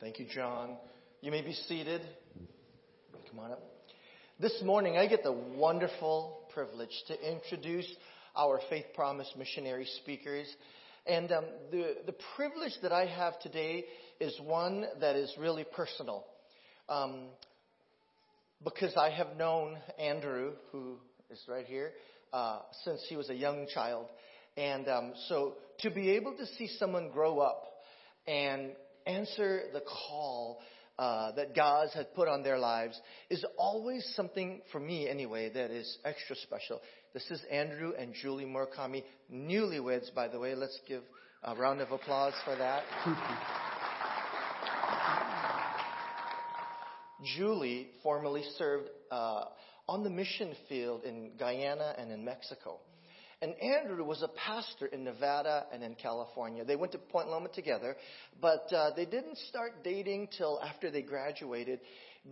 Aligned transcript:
Thank 0.00 0.18
you, 0.18 0.26
John. 0.26 0.76
You 1.20 1.30
may 1.30 1.40
be 1.40 1.52
seated. 1.52 2.02
Come 3.30 3.38
on 3.38 3.52
up. 3.52 3.62
This 4.40 4.60
morning, 4.64 4.98
I 4.98 5.06
get 5.06 5.22
the 5.22 5.32
wonderful 5.32 6.48
privilege 6.52 6.90
to 7.06 7.32
introduce 7.32 7.86
our 8.36 8.60
Faith 8.68 8.86
Promise 8.96 9.32
missionary 9.38 9.86
speakers. 10.02 10.52
And 11.06 11.30
um, 11.30 11.44
the, 11.70 11.94
the 12.06 12.14
privilege 12.36 12.72
that 12.82 12.90
I 12.90 13.06
have 13.06 13.38
today 13.38 13.84
is 14.18 14.36
one 14.42 14.84
that 15.00 15.14
is 15.14 15.32
really 15.38 15.64
personal. 15.64 16.24
Um, 16.88 17.26
because 18.64 18.96
I 18.96 19.10
have 19.10 19.36
known 19.36 19.76
Andrew, 19.96 20.54
who 20.72 20.96
is 21.30 21.40
right 21.48 21.66
here, 21.66 21.92
uh, 22.32 22.58
since 22.84 23.00
he 23.08 23.16
was 23.16 23.30
a 23.30 23.34
young 23.34 23.68
child. 23.72 24.06
And 24.56 24.88
um, 24.88 25.12
so 25.28 25.54
to 25.80 25.90
be 25.90 26.10
able 26.10 26.36
to 26.36 26.46
see 26.58 26.66
someone 26.78 27.10
grow 27.10 27.38
up 27.38 27.64
and 28.26 28.72
answer 29.06 29.62
the 29.72 29.80
call 29.80 30.60
uh, 30.98 31.32
that 31.32 31.54
God 31.56 31.88
has 31.94 32.06
put 32.14 32.28
on 32.28 32.42
their 32.42 32.58
lives 32.58 33.00
is 33.28 33.44
always 33.58 34.04
something, 34.14 34.60
for 34.70 34.78
me 34.78 35.08
anyway, 35.08 35.50
that 35.50 35.70
is 35.70 35.98
extra 36.04 36.36
special. 36.36 36.80
This 37.12 37.28
is 37.30 37.42
Andrew 37.50 37.92
and 37.98 38.14
Julie 38.14 38.44
Murakami, 38.44 39.02
newlyweds, 39.32 40.14
by 40.14 40.28
the 40.28 40.38
way. 40.38 40.54
Let's 40.54 40.78
give 40.86 41.02
a 41.42 41.54
round 41.56 41.80
of 41.80 41.90
applause 41.90 42.34
for 42.44 42.54
that. 42.56 42.84
Julie 47.36 47.88
formerly 48.02 48.44
served 48.58 48.88
uh, 49.10 49.44
on 49.88 50.04
the 50.04 50.10
mission 50.10 50.54
field 50.68 51.04
in 51.04 51.32
Guyana 51.38 51.94
and 51.98 52.12
in 52.12 52.24
Mexico. 52.24 52.78
And 53.42 53.54
Andrew 53.60 54.04
was 54.04 54.22
a 54.22 54.28
pastor 54.28 54.86
in 54.86 55.04
Nevada 55.04 55.66
and 55.72 55.82
in 55.82 55.94
California. 55.94 56.64
They 56.64 56.76
went 56.76 56.92
to 56.92 56.98
Point 56.98 57.28
Loma 57.28 57.48
together, 57.48 57.96
but 58.40 58.72
uh, 58.72 58.90
they 58.96 59.04
didn't 59.04 59.38
start 59.48 59.84
dating 59.84 60.28
till 60.36 60.60
after 60.62 60.90
they 60.90 61.02
graduated. 61.02 61.80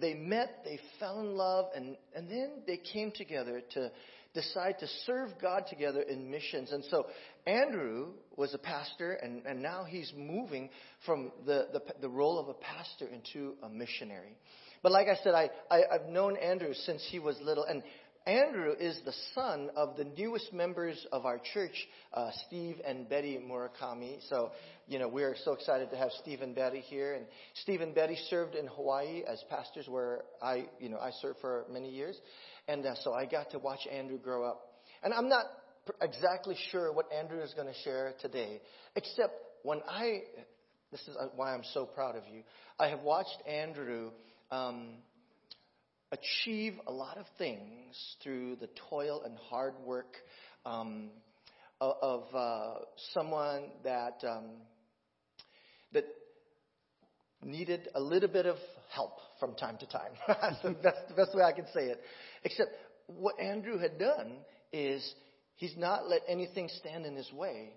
They 0.00 0.14
met, 0.14 0.62
they 0.64 0.78
fell 0.98 1.20
in 1.20 1.36
love, 1.36 1.66
and, 1.76 1.96
and 2.14 2.30
then 2.30 2.62
they 2.66 2.78
came 2.78 3.12
together 3.12 3.62
to 3.74 3.90
decide 4.34 4.78
to 4.78 4.86
serve 5.04 5.30
God 5.40 5.64
together 5.68 6.00
in 6.00 6.30
missions. 6.30 6.72
And 6.72 6.84
so 6.90 7.06
Andrew 7.46 8.12
was 8.36 8.54
a 8.54 8.58
pastor, 8.58 9.12
and, 9.12 9.44
and 9.44 9.62
now 9.62 9.84
he's 9.84 10.10
moving 10.16 10.70
from 11.04 11.32
the, 11.44 11.68
the, 11.72 11.82
the 12.00 12.08
role 12.08 12.38
of 12.38 12.48
a 12.48 12.54
pastor 12.54 13.06
into 13.06 13.54
a 13.62 13.68
missionary. 13.68 14.38
But 14.82 14.92
like 14.92 15.06
I 15.06 15.16
said, 15.22 15.34
I, 15.34 15.50
I, 15.70 15.82
I've 15.92 16.08
known 16.08 16.36
Andrew 16.36 16.72
since 16.74 17.06
he 17.10 17.18
was 17.18 17.36
little, 17.40 17.64
and 17.64 17.82
Andrew 18.26 18.72
is 18.78 19.00
the 19.04 19.14
son 19.34 19.70
of 19.74 19.96
the 19.96 20.04
newest 20.04 20.52
members 20.52 21.06
of 21.10 21.26
our 21.26 21.40
church, 21.52 21.74
uh, 22.14 22.30
Steve 22.46 22.76
and 22.86 23.08
Betty 23.08 23.38
Murakami. 23.38 24.18
So, 24.28 24.52
you 24.86 24.98
know, 24.98 25.08
we're 25.08 25.34
so 25.44 25.52
excited 25.52 25.90
to 25.90 25.96
have 25.96 26.10
Steve 26.20 26.40
and 26.40 26.54
Betty 26.54 26.80
here. 26.80 27.14
And 27.14 27.26
Steve 27.62 27.80
and 27.80 27.94
Betty 27.94 28.16
served 28.30 28.54
in 28.54 28.66
Hawaii 28.68 29.22
as 29.26 29.42
pastors 29.50 29.88
where 29.88 30.22
I, 30.40 30.66
you 30.78 30.88
know, 30.88 30.98
I 30.98 31.10
served 31.20 31.40
for 31.40 31.64
many 31.70 31.90
years. 31.90 32.16
And 32.68 32.86
uh, 32.86 32.94
so 33.02 33.12
I 33.12 33.26
got 33.26 33.50
to 33.50 33.58
watch 33.58 33.80
Andrew 33.90 34.18
grow 34.18 34.44
up. 34.44 34.60
And 35.02 35.12
I'm 35.12 35.28
not 35.28 35.46
exactly 36.00 36.56
sure 36.70 36.92
what 36.92 37.06
Andrew 37.12 37.40
is 37.40 37.52
going 37.54 37.66
to 37.66 37.80
share 37.82 38.14
today, 38.20 38.60
except 38.94 39.34
when 39.64 39.80
I, 39.88 40.20
this 40.92 41.00
is 41.08 41.16
uh, 41.18 41.26
why 41.34 41.54
I'm 41.54 41.64
so 41.74 41.86
proud 41.86 42.16
of 42.16 42.22
you. 42.32 42.42
I 42.78 42.88
have 42.88 43.00
watched 43.00 43.36
Andrew, 43.48 44.10
um, 44.50 44.98
achieve 46.12 46.74
a 46.86 46.92
lot 46.92 47.16
of 47.16 47.26
things 47.38 48.16
through 48.22 48.56
the 48.56 48.68
toil 48.90 49.22
and 49.24 49.36
hard 49.50 49.74
work 49.84 50.16
um, 50.64 51.10
of, 51.80 52.22
uh, 52.32 52.74
someone 53.12 53.64
that 53.82 54.22
um, 54.28 54.44
that 55.92 56.04
needed 57.42 57.88
a 57.96 58.00
little 58.00 58.28
bit 58.28 58.46
of 58.46 58.56
help 58.94 59.18
from 59.40 59.54
time 59.56 59.76
to 59.78 59.86
time. 59.86 60.12
that's 60.28 60.62
the 61.08 61.14
best 61.16 61.34
way 61.34 61.42
I 61.42 61.52
can 61.52 61.66
say 61.74 61.86
it. 61.86 62.00
Except 62.44 62.70
what 63.08 63.40
Andrew 63.40 63.78
had 63.78 63.98
done 63.98 64.36
is 64.72 65.14
he's 65.56 65.76
not 65.76 66.08
let 66.08 66.20
anything 66.28 66.70
stand 66.78 67.04
in 67.04 67.16
his 67.16 67.32
way 67.32 67.70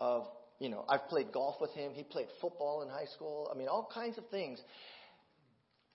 of 0.00 0.26
you 0.58 0.70
know, 0.70 0.84
I've 0.88 1.08
played 1.08 1.32
golf 1.32 1.56
with 1.60 1.72
him. 1.72 1.92
He 1.92 2.02
played 2.02 2.28
football 2.40 2.82
in 2.82 2.88
high 2.88 3.04
school. 3.14 3.50
I 3.52 3.58
mean, 3.58 3.68
all 3.68 3.88
kinds 3.92 4.16
of 4.16 4.26
things. 4.30 4.58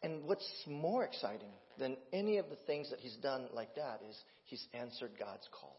And 0.03 0.23
what's 0.23 0.47
more 0.67 1.03
exciting 1.03 1.51
than 1.78 1.97
any 2.12 2.38
of 2.38 2.50
the 2.50 2.56
things 2.67 2.89
that 2.89 3.00
he's 3.00 3.16
done 3.17 3.47
like 3.53 3.75
that 3.75 4.01
is 4.09 4.16
he's 4.45 4.66
answered 4.73 5.12
God's 5.19 5.47
call. 5.59 5.78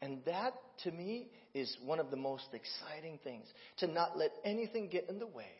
And 0.00 0.20
that, 0.26 0.54
to 0.84 0.92
me, 0.92 1.28
is 1.54 1.76
one 1.84 1.98
of 1.98 2.10
the 2.10 2.16
most 2.16 2.46
exciting 2.52 3.18
things 3.24 3.46
to 3.78 3.86
not 3.86 4.16
let 4.16 4.30
anything 4.44 4.88
get 4.88 5.08
in 5.08 5.18
the 5.18 5.26
way 5.26 5.50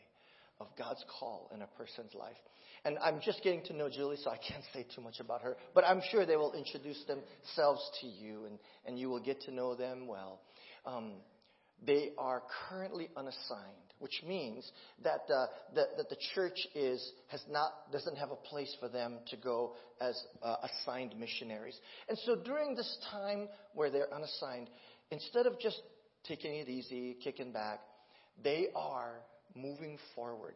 of 0.61 0.67
God's 0.77 1.03
call 1.19 1.49
in 1.53 1.61
a 1.61 1.67
person's 1.67 2.13
life. 2.13 2.37
And 2.85 2.97
I'm 2.99 3.19
just 3.21 3.43
getting 3.43 3.63
to 3.65 3.73
know 3.73 3.89
Julie, 3.89 4.17
so 4.23 4.29
I 4.29 4.37
can't 4.37 4.63
say 4.73 4.85
too 4.95 5.01
much 5.01 5.19
about 5.19 5.41
her. 5.41 5.57
But 5.73 5.83
I'm 5.85 6.01
sure 6.09 6.25
they 6.25 6.37
will 6.37 6.53
introduce 6.53 7.03
themselves 7.05 7.81
to 8.01 8.07
you, 8.07 8.45
and, 8.45 8.59
and 8.85 8.97
you 8.97 9.09
will 9.09 9.19
get 9.19 9.41
to 9.41 9.51
know 9.51 9.75
them 9.75 10.07
well. 10.07 10.39
Um, 10.85 11.13
they 11.85 12.11
are 12.17 12.43
currently 12.69 13.09
unassigned 13.17 13.88
which 13.99 14.23
means 14.25 14.69
that, 15.03 15.21
uh, 15.33 15.45
that, 15.75 15.97
that, 15.97 16.09
the 16.09 16.17
church 16.33 16.67
is, 16.73 17.11
has 17.27 17.41
not, 17.49 17.91
doesn't 17.91 18.17
have 18.17 18.31
a 18.31 18.35
place 18.35 18.75
for 18.79 18.89
them 18.89 19.17
to 19.29 19.37
go 19.37 19.73
as 20.01 20.21
uh, 20.41 20.55
assigned 20.63 21.17
missionaries. 21.17 21.77
And 22.07 22.17
so 22.25 22.35
during 22.35 22.75
this 22.75 22.97
time 23.11 23.47
where 23.73 23.89
they're 23.89 24.13
unassigned, 24.13 24.69
instead 25.11 25.45
of 25.45 25.59
just 25.59 25.81
taking 26.27 26.55
it 26.55 26.69
easy, 26.69 27.17
kicking 27.23 27.51
back, 27.51 27.81
they 28.43 28.67
are 28.75 29.15
moving 29.55 29.97
forward. 30.15 30.55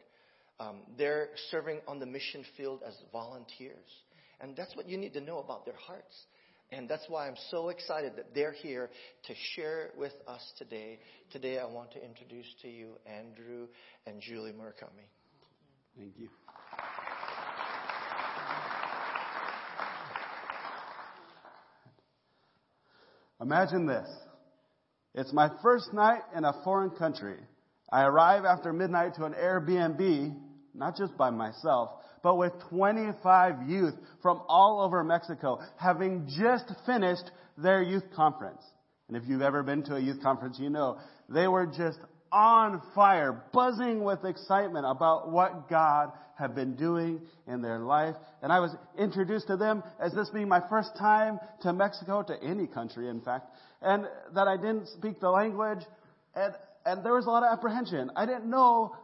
Um, 0.60 0.82
they're 0.98 1.30
serving 1.52 1.82
on 1.88 2.00
the 2.00 2.06
mission 2.06 2.46
field 2.56 2.82
as 2.88 2.94
volunteers. 3.12 3.90
And 4.40 4.56
that's 4.56 4.76
what 4.76 4.88
you 4.88 4.98
need 4.98 5.14
to 5.14 5.22
know 5.22 5.40
about 5.40 5.66
their 5.66 5.76
hearts. 5.76 6.16
And 6.72 6.90
that's 6.90 7.06
why 7.08 7.28
I'm 7.28 7.36
so 7.52 7.70
excited 7.70 8.14
that 8.16 8.34
they're 8.34 8.52
here 8.52 8.90
to 9.28 9.34
share 9.56 9.92
with 9.96 10.14
us 10.28 10.42
today. 10.58 11.00
Today, 11.32 11.60
I 11.60 11.66
want 11.66 11.92
to 11.92 12.04
introduce 12.04 12.48
to 12.64 12.68
you 12.68 12.94
Andrew 13.06 13.68
and 14.08 14.20
Julie 14.22 14.54
Murakami. 14.54 15.08
Thank 15.98 16.14
you. 16.18 16.30
Imagine 23.40 23.86
this. 23.86 24.08
It's 25.14 25.34
my 25.34 25.50
first 25.62 25.94
night 25.94 26.22
in 26.36 26.46
a 26.46 26.54
foreign 26.64 26.92
country. 26.92 27.38
I 27.92 28.04
arrive 28.04 28.46
after 28.46 28.74
midnight 28.74 29.16
to 29.16 29.26
an 29.26 29.34
Airbnb, 29.34 30.34
not 30.74 30.98
just 30.98 31.16
by 31.18 31.30
myself, 31.30 31.92
but 32.24 32.36
with 32.36 32.54
25 32.70 33.70
youth 33.70 33.94
from 34.22 34.42
all 34.48 34.82
over 34.82 35.04
Mexico 35.04 35.60
having 35.78 36.28
just 36.40 36.72
finished 36.86 37.30
their 37.58 37.84
youth 37.84 38.06
conference. 38.16 38.62
And 39.08 39.18
if 39.18 39.24
you've 39.28 39.42
ever 39.42 39.62
been 39.62 39.84
to 39.84 39.96
a 39.96 40.00
youth 40.00 40.22
conference, 40.24 40.58
you 40.60 40.70
know 40.70 40.98
they 41.30 41.48
were 41.48 41.68
just 41.68 42.00
on 42.32 42.82
fire, 42.96 43.44
buzzing 43.54 44.04
with 44.04 44.26
excitement 44.26 44.86
about 44.88 45.30
what 45.30 45.70
God 45.70 46.12
had 46.36 46.56
been 46.56 46.76
doing 46.76 47.22
in 47.48 47.62
their 47.62 47.80
life. 47.80 48.16
And 48.42 48.52
I 48.52 48.60
was 48.60 48.76
introduced 48.98 49.48
to 49.48 49.58
them 49.58 49.84
as 50.00 50.14
this 50.14 50.30
being 50.30 50.50
my 50.50 50.62
first 50.68 50.98
time 50.98 51.40
to 51.62 51.72
Mexico, 51.74 52.24
to 52.24 52.44
any 52.44 52.66
country, 52.66 53.08
in 53.08 53.22
fact, 53.22 53.46
and 53.82 54.06
that 54.34 54.48
I 54.48 54.58
didn't 54.58 54.88
speak 54.88 55.20
the 55.20 55.30
language. 55.30 55.84
And, 56.36 56.54
and 56.86 57.06
there 57.06 57.14
was 57.14 57.28
a 57.28 57.30
lot 57.30 57.44
of 57.44 57.56
apprehension. 57.56 58.10
I 58.16 58.26
didn't 58.26 58.50
know 58.50 58.96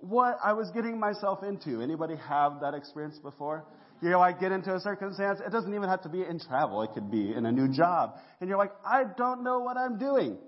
what 0.00 0.38
I 0.42 0.52
was 0.52 0.70
getting 0.70 0.98
myself 0.98 1.42
into. 1.42 1.80
Anybody 1.80 2.16
have 2.28 2.60
that 2.60 2.74
experience 2.74 3.18
before? 3.18 3.64
You 4.02 4.08
know, 4.08 4.20
I 4.20 4.32
get 4.32 4.50
into 4.50 4.74
a 4.74 4.80
circumstance, 4.80 5.40
it 5.44 5.52
doesn't 5.52 5.74
even 5.74 5.88
have 5.88 6.02
to 6.02 6.08
be 6.08 6.22
in 6.22 6.40
travel, 6.40 6.82
it 6.82 6.92
could 6.94 7.10
be 7.10 7.34
in 7.34 7.44
a 7.44 7.52
new 7.52 7.68
job. 7.68 8.14
And 8.40 8.48
you're 8.48 8.58
like, 8.58 8.72
I 8.84 9.02
don't 9.16 9.44
know 9.44 9.60
what 9.60 9.76
I'm 9.76 9.98
doing. 9.98 10.38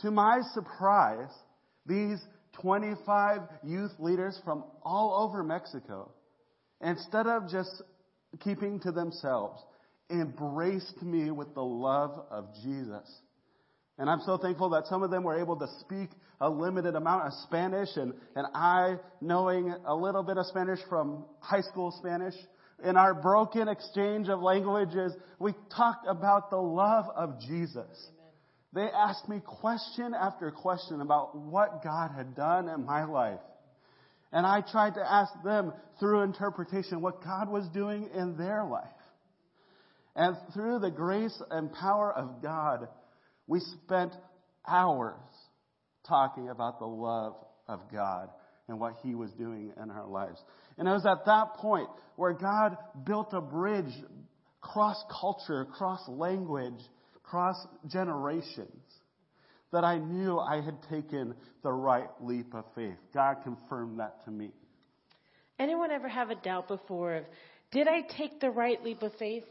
To 0.00 0.10
my 0.10 0.40
surprise, 0.54 1.30
these 1.84 2.18
25 2.62 3.40
youth 3.64 3.92
leaders 3.98 4.40
from 4.44 4.64
all 4.82 5.28
over 5.28 5.42
Mexico, 5.42 6.10
instead 6.80 7.26
of 7.26 7.50
just 7.50 7.82
keeping 8.40 8.80
to 8.80 8.92
themselves, 8.92 9.62
embraced 10.10 11.02
me 11.02 11.30
with 11.30 11.54
the 11.54 11.62
love 11.62 12.24
of 12.30 12.46
Jesus. 12.62 13.10
And 13.98 14.08
I'm 14.08 14.20
so 14.24 14.38
thankful 14.38 14.70
that 14.70 14.86
some 14.86 15.02
of 15.02 15.10
them 15.10 15.22
were 15.22 15.38
able 15.38 15.56
to 15.56 15.66
speak 15.80 16.10
a 16.40 16.50
limited 16.50 16.94
amount 16.94 17.26
of 17.26 17.32
Spanish 17.44 17.88
and, 17.96 18.12
and 18.34 18.46
I 18.54 18.96
knowing 19.20 19.74
a 19.86 19.94
little 19.94 20.22
bit 20.22 20.36
of 20.36 20.46
Spanish 20.46 20.80
from 20.88 21.24
high 21.40 21.62
school 21.62 21.94
Spanish. 21.98 22.34
In 22.84 22.96
our 22.96 23.14
broken 23.14 23.68
exchange 23.68 24.28
of 24.28 24.40
languages, 24.40 25.14
we 25.38 25.54
talked 25.74 26.06
about 26.06 26.50
the 26.50 26.58
love 26.58 27.06
of 27.16 27.40
Jesus. 27.40 27.74
Amen. 27.74 27.90
They 28.74 28.88
asked 28.94 29.28
me 29.28 29.40
question 29.44 30.12
after 30.14 30.50
question 30.50 31.00
about 31.00 31.34
what 31.34 31.82
God 31.82 32.10
had 32.14 32.36
done 32.36 32.68
in 32.68 32.84
my 32.84 33.04
life. 33.04 33.40
And 34.30 34.44
I 34.44 34.60
tried 34.60 34.94
to 34.94 35.00
ask 35.00 35.32
them 35.42 35.72
through 35.98 36.22
interpretation 36.22 37.00
what 37.00 37.24
God 37.24 37.48
was 37.48 37.66
doing 37.68 38.10
in 38.14 38.36
their 38.36 38.64
life. 38.64 38.84
And 40.14 40.36
through 40.52 40.80
the 40.80 40.90
grace 40.90 41.40
and 41.50 41.72
power 41.72 42.12
of 42.12 42.42
God, 42.42 42.88
we 43.46 43.60
spent 43.60 44.12
hours 44.66 45.14
talking 46.08 46.48
about 46.48 46.78
the 46.78 46.86
love 46.86 47.34
of 47.68 47.80
God 47.92 48.30
and 48.68 48.80
what 48.80 48.94
He 49.02 49.14
was 49.14 49.30
doing 49.32 49.72
in 49.82 49.90
our 49.90 50.06
lives. 50.06 50.42
And 50.78 50.88
it 50.88 50.90
was 50.92 51.06
at 51.06 51.24
that 51.26 51.54
point 51.54 51.88
where 52.16 52.32
God 52.32 52.76
built 53.04 53.32
a 53.32 53.40
bridge 53.40 53.92
cross 54.60 55.02
culture, 55.20 55.64
cross 55.64 56.00
language, 56.08 56.80
cross 57.22 57.56
generations 57.88 58.82
that 59.72 59.84
I 59.84 59.98
knew 59.98 60.38
I 60.38 60.60
had 60.60 60.76
taken 60.90 61.34
the 61.62 61.72
right 61.72 62.08
leap 62.20 62.54
of 62.54 62.64
faith. 62.74 62.96
God 63.12 63.36
confirmed 63.42 64.00
that 64.00 64.24
to 64.24 64.30
me. 64.30 64.50
Anyone 65.58 65.90
ever 65.90 66.08
have 66.08 66.30
a 66.30 66.34
doubt 66.34 66.68
before 66.68 67.14
of, 67.14 67.24
did 67.72 67.88
I 67.88 68.02
take 68.16 68.40
the 68.40 68.50
right 68.50 68.82
leap 68.82 69.02
of 69.02 69.12
faith? 69.18 69.44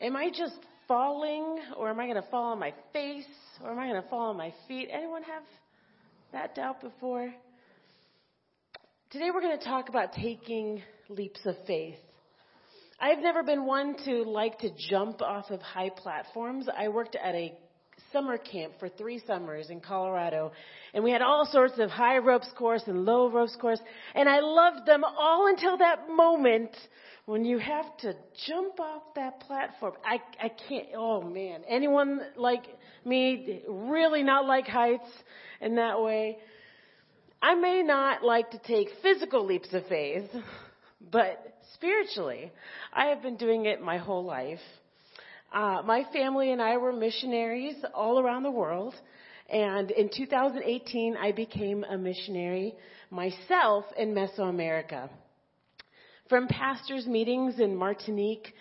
Am 0.00 0.16
I 0.16 0.30
just 0.30 0.58
falling, 0.86 1.58
or 1.76 1.90
am 1.90 2.00
I 2.00 2.06
going 2.06 2.22
to 2.22 2.28
fall 2.30 2.52
on 2.52 2.58
my 2.58 2.72
face, 2.92 3.24
or 3.62 3.70
am 3.70 3.78
I 3.78 3.88
going 3.88 4.02
to 4.02 4.08
fall 4.08 4.30
on 4.30 4.36
my 4.36 4.52
feet? 4.68 4.88
Anyone 4.92 5.22
have 5.22 5.42
that 6.32 6.54
doubt 6.54 6.80
before? 6.80 7.32
Today 9.10 9.30
we're 9.32 9.40
going 9.40 9.58
to 9.58 9.64
talk 9.64 9.88
about 9.88 10.12
taking 10.12 10.82
leaps 11.08 11.40
of 11.44 11.56
faith. 11.66 11.98
I've 13.00 13.18
never 13.18 13.42
been 13.42 13.66
one 13.66 13.96
to 14.04 14.22
like 14.22 14.58
to 14.60 14.70
jump 14.90 15.20
off 15.20 15.50
of 15.50 15.60
high 15.60 15.90
platforms. 15.90 16.66
I 16.76 16.88
worked 16.88 17.16
at 17.16 17.34
a 17.34 17.52
summer 18.14 18.38
camp 18.38 18.72
for 18.78 18.88
three 18.88 19.20
summers 19.26 19.68
in 19.68 19.80
Colorado. 19.80 20.52
And 20.94 21.02
we 21.02 21.10
had 21.10 21.20
all 21.20 21.44
sorts 21.44 21.74
of 21.78 21.90
high 21.90 22.18
ropes 22.18 22.48
course 22.56 22.84
and 22.86 23.04
low 23.04 23.28
ropes 23.28 23.56
course. 23.60 23.80
And 24.14 24.28
I 24.28 24.40
loved 24.40 24.86
them 24.86 25.02
all 25.04 25.48
until 25.48 25.76
that 25.78 26.08
moment 26.08 26.70
when 27.26 27.44
you 27.44 27.58
have 27.58 27.96
to 27.98 28.14
jump 28.46 28.78
off 28.78 29.02
that 29.16 29.40
platform. 29.40 29.94
I, 30.04 30.20
I 30.42 30.50
can't, 30.68 30.86
oh 30.96 31.22
man. 31.22 31.62
Anyone 31.68 32.20
like 32.36 32.64
me 33.04 33.62
really 33.68 34.22
not 34.22 34.46
like 34.46 34.66
heights 34.66 35.10
in 35.60 35.74
that 35.76 36.00
way? 36.00 36.38
I 37.42 37.56
may 37.56 37.82
not 37.82 38.22
like 38.22 38.52
to 38.52 38.58
take 38.58 38.88
physical 39.02 39.44
leaps 39.44 39.74
of 39.74 39.86
faith, 39.86 40.30
but 41.10 41.58
spiritually, 41.74 42.52
I 42.92 43.06
have 43.06 43.22
been 43.22 43.36
doing 43.36 43.66
it 43.66 43.82
my 43.82 43.98
whole 43.98 44.24
life. 44.24 44.60
Uh, 45.54 45.80
my 45.84 46.04
family 46.12 46.50
and 46.50 46.60
I 46.60 46.78
were 46.78 46.92
missionaries 46.92 47.76
all 47.94 48.18
around 48.18 48.42
the 48.42 48.50
world. 48.50 48.92
And 49.48 49.92
in 49.92 50.10
2018, 50.12 51.16
I 51.16 51.30
became 51.30 51.84
a 51.84 51.96
missionary 51.96 52.74
myself 53.08 53.84
in 53.96 54.14
Mesoamerica. 54.14 55.08
From 56.28 56.48
pastors' 56.48 57.06
meetings 57.06 57.60
in 57.60 57.76
Martinique 57.76 58.52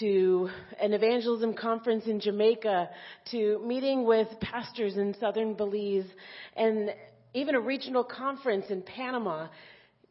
to 0.00 0.48
an 0.80 0.94
evangelism 0.94 1.54
conference 1.54 2.06
in 2.06 2.18
Jamaica 2.18 2.90
to 3.30 3.62
meeting 3.64 4.04
with 4.04 4.26
pastors 4.40 4.96
in 4.96 5.14
southern 5.20 5.54
Belize 5.54 6.10
and 6.56 6.92
even 7.34 7.54
a 7.54 7.60
regional 7.60 8.02
conference 8.02 8.64
in 8.68 8.82
Panama, 8.82 9.46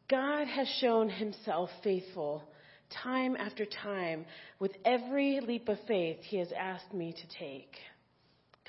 God 0.08 0.46
has 0.46 0.68
shown 0.80 1.10
himself 1.10 1.68
faithful 1.84 2.42
time 3.02 3.36
after 3.36 3.64
time 3.64 4.24
with 4.58 4.72
every 4.84 5.40
leap 5.40 5.68
of 5.68 5.78
faith 5.86 6.18
he 6.22 6.38
has 6.38 6.48
asked 6.56 6.92
me 6.92 7.12
to 7.12 7.38
take. 7.38 7.74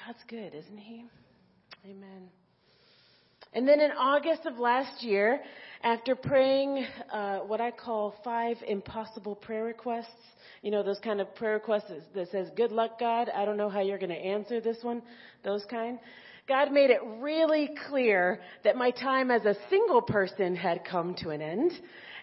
God's 0.05 0.23
good, 0.27 0.53
isn't 0.53 0.77
he? 0.77 1.05
Amen. 1.85 2.29
And 3.53 3.67
then 3.67 3.79
in 3.79 3.91
August 3.91 4.45
of 4.45 4.57
last 4.57 5.03
year, 5.03 5.41
after 5.83 6.15
praying 6.15 6.85
uh, 7.11 7.39
what 7.39 7.61
I 7.61 7.71
call 7.71 8.15
five 8.23 8.57
impossible 8.67 9.35
prayer 9.35 9.63
requests, 9.63 10.07
you 10.61 10.71
know, 10.71 10.81
those 10.81 10.99
kind 10.99 11.21
of 11.21 11.33
prayer 11.35 11.53
requests 11.53 11.91
that 12.15 12.31
says, 12.31 12.47
Good 12.55 12.71
luck, 12.71 12.99
God. 12.99 13.29
I 13.29 13.45
don't 13.45 13.57
know 13.57 13.69
how 13.69 13.81
you're 13.81 13.99
going 13.99 14.09
to 14.09 14.15
answer 14.15 14.59
this 14.59 14.77
one, 14.81 15.01
those 15.43 15.63
kind. 15.69 15.99
God 16.47 16.71
made 16.71 16.89
it 16.89 16.99
really 17.19 17.69
clear 17.87 18.41
that 18.63 18.75
my 18.75 18.91
time 18.91 19.31
as 19.31 19.45
a 19.45 19.55
single 19.69 20.01
person 20.01 20.55
had 20.55 20.83
come 20.83 21.15
to 21.19 21.29
an 21.29 21.41
end 21.41 21.71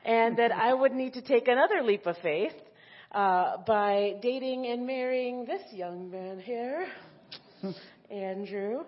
and 0.05 0.37
that 0.39 0.53
I 0.53 0.73
would 0.73 0.93
need 0.93 1.15
to 1.15 1.23
take 1.23 1.49
another 1.49 1.83
leap 1.83 2.07
of 2.07 2.17
faith 2.23 2.53
uh, 3.13 3.59
by 3.67 4.15
dating 4.23 4.67
and 4.67 4.87
marrying 4.87 5.45
this 5.45 5.63
young 5.73 6.11
man 6.11 6.41
here, 6.41 6.87
Andrew, 8.11 8.81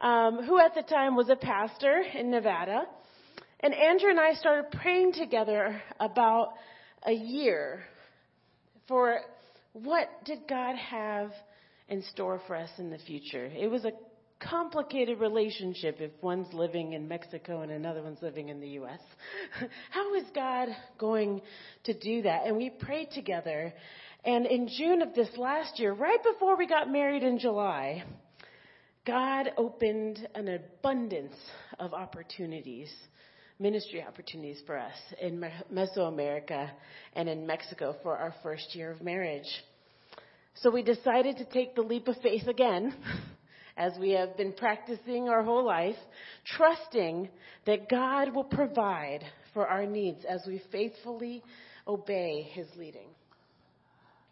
um, 0.00 0.42
who 0.44 0.58
at 0.60 0.74
the 0.74 0.82
time 0.82 1.16
was 1.16 1.28
a 1.28 1.36
pastor 1.36 2.02
in 2.14 2.30
Nevada. 2.30 2.84
And 3.60 3.72
Andrew 3.74 4.10
and 4.10 4.20
I 4.20 4.34
started 4.34 4.70
praying 4.70 5.14
together 5.14 5.80
about 5.98 6.54
a 7.06 7.12
year 7.12 7.84
for 8.86 9.20
what 9.72 10.08
did 10.24 10.40
God 10.48 10.76
have 10.76 11.30
in 11.88 12.02
store 12.02 12.40
for 12.46 12.56
us 12.56 12.70
in 12.78 12.90
the 12.90 12.98
future. 12.98 13.46
It 13.46 13.70
was 13.70 13.84
a 13.84 13.92
complicated 14.48 15.20
relationship 15.20 16.00
if 16.00 16.10
one's 16.20 16.52
living 16.52 16.92
in 16.92 17.08
Mexico 17.08 17.62
and 17.62 17.70
another 17.70 18.02
one's 18.02 18.22
living 18.22 18.48
in 18.48 18.60
the 18.60 18.68
U.S. 18.70 19.00
How 19.90 20.14
is 20.14 20.24
God 20.34 20.68
going 20.98 21.40
to 21.84 21.98
do 21.98 22.22
that? 22.22 22.46
And 22.46 22.56
we 22.56 22.70
prayed 22.70 23.10
together. 23.12 23.72
And 24.24 24.46
in 24.46 24.68
June 24.68 25.02
of 25.02 25.14
this 25.14 25.28
last 25.36 25.78
year, 25.78 25.92
right 25.92 26.22
before 26.22 26.56
we 26.56 26.66
got 26.66 26.90
married 26.90 27.22
in 27.22 27.38
July, 27.38 28.04
God 29.06 29.52
opened 29.56 30.26
an 30.34 30.48
abundance 30.48 31.34
of 31.78 31.92
opportunities, 31.92 32.90
ministry 33.58 34.02
opportunities 34.06 34.62
for 34.66 34.78
us 34.78 34.96
in 35.20 35.44
Mesoamerica 35.72 36.70
and 37.14 37.28
in 37.28 37.46
Mexico 37.46 37.96
for 38.02 38.16
our 38.16 38.34
first 38.42 38.74
year 38.74 38.90
of 38.90 39.02
marriage. 39.02 39.48
So 40.56 40.70
we 40.70 40.82
decided 40.82 41.36
to 41.38 41.44
take 41.44 41.74
the 41.74 41.82
leap 41.82 42.08
of 42.08 42.16
faith 42.22 42.46
again. 42.46 42.94
as 43.76 43.92
we 43.98 44.10
have 44.10 44.36
been 44.36 44.52
practicing 44.52 45.28
our 45.28 45.42
whole 45.42 45.64
life, 45.64 45.96
trusting 46.56 47.28
that 47.66 47.88
God 47.88 48.34
will 48.34 48.44
provide 48.44 49.24
for 49.52 49.66
our 49.66 49.86
needs 49.86 50.24
as 50.24 50.42
we 50.46 50.62
faithfully 50.70 51.42
obey 51.86 52.42
His 52.52 52.66
leading. 52.76 53.08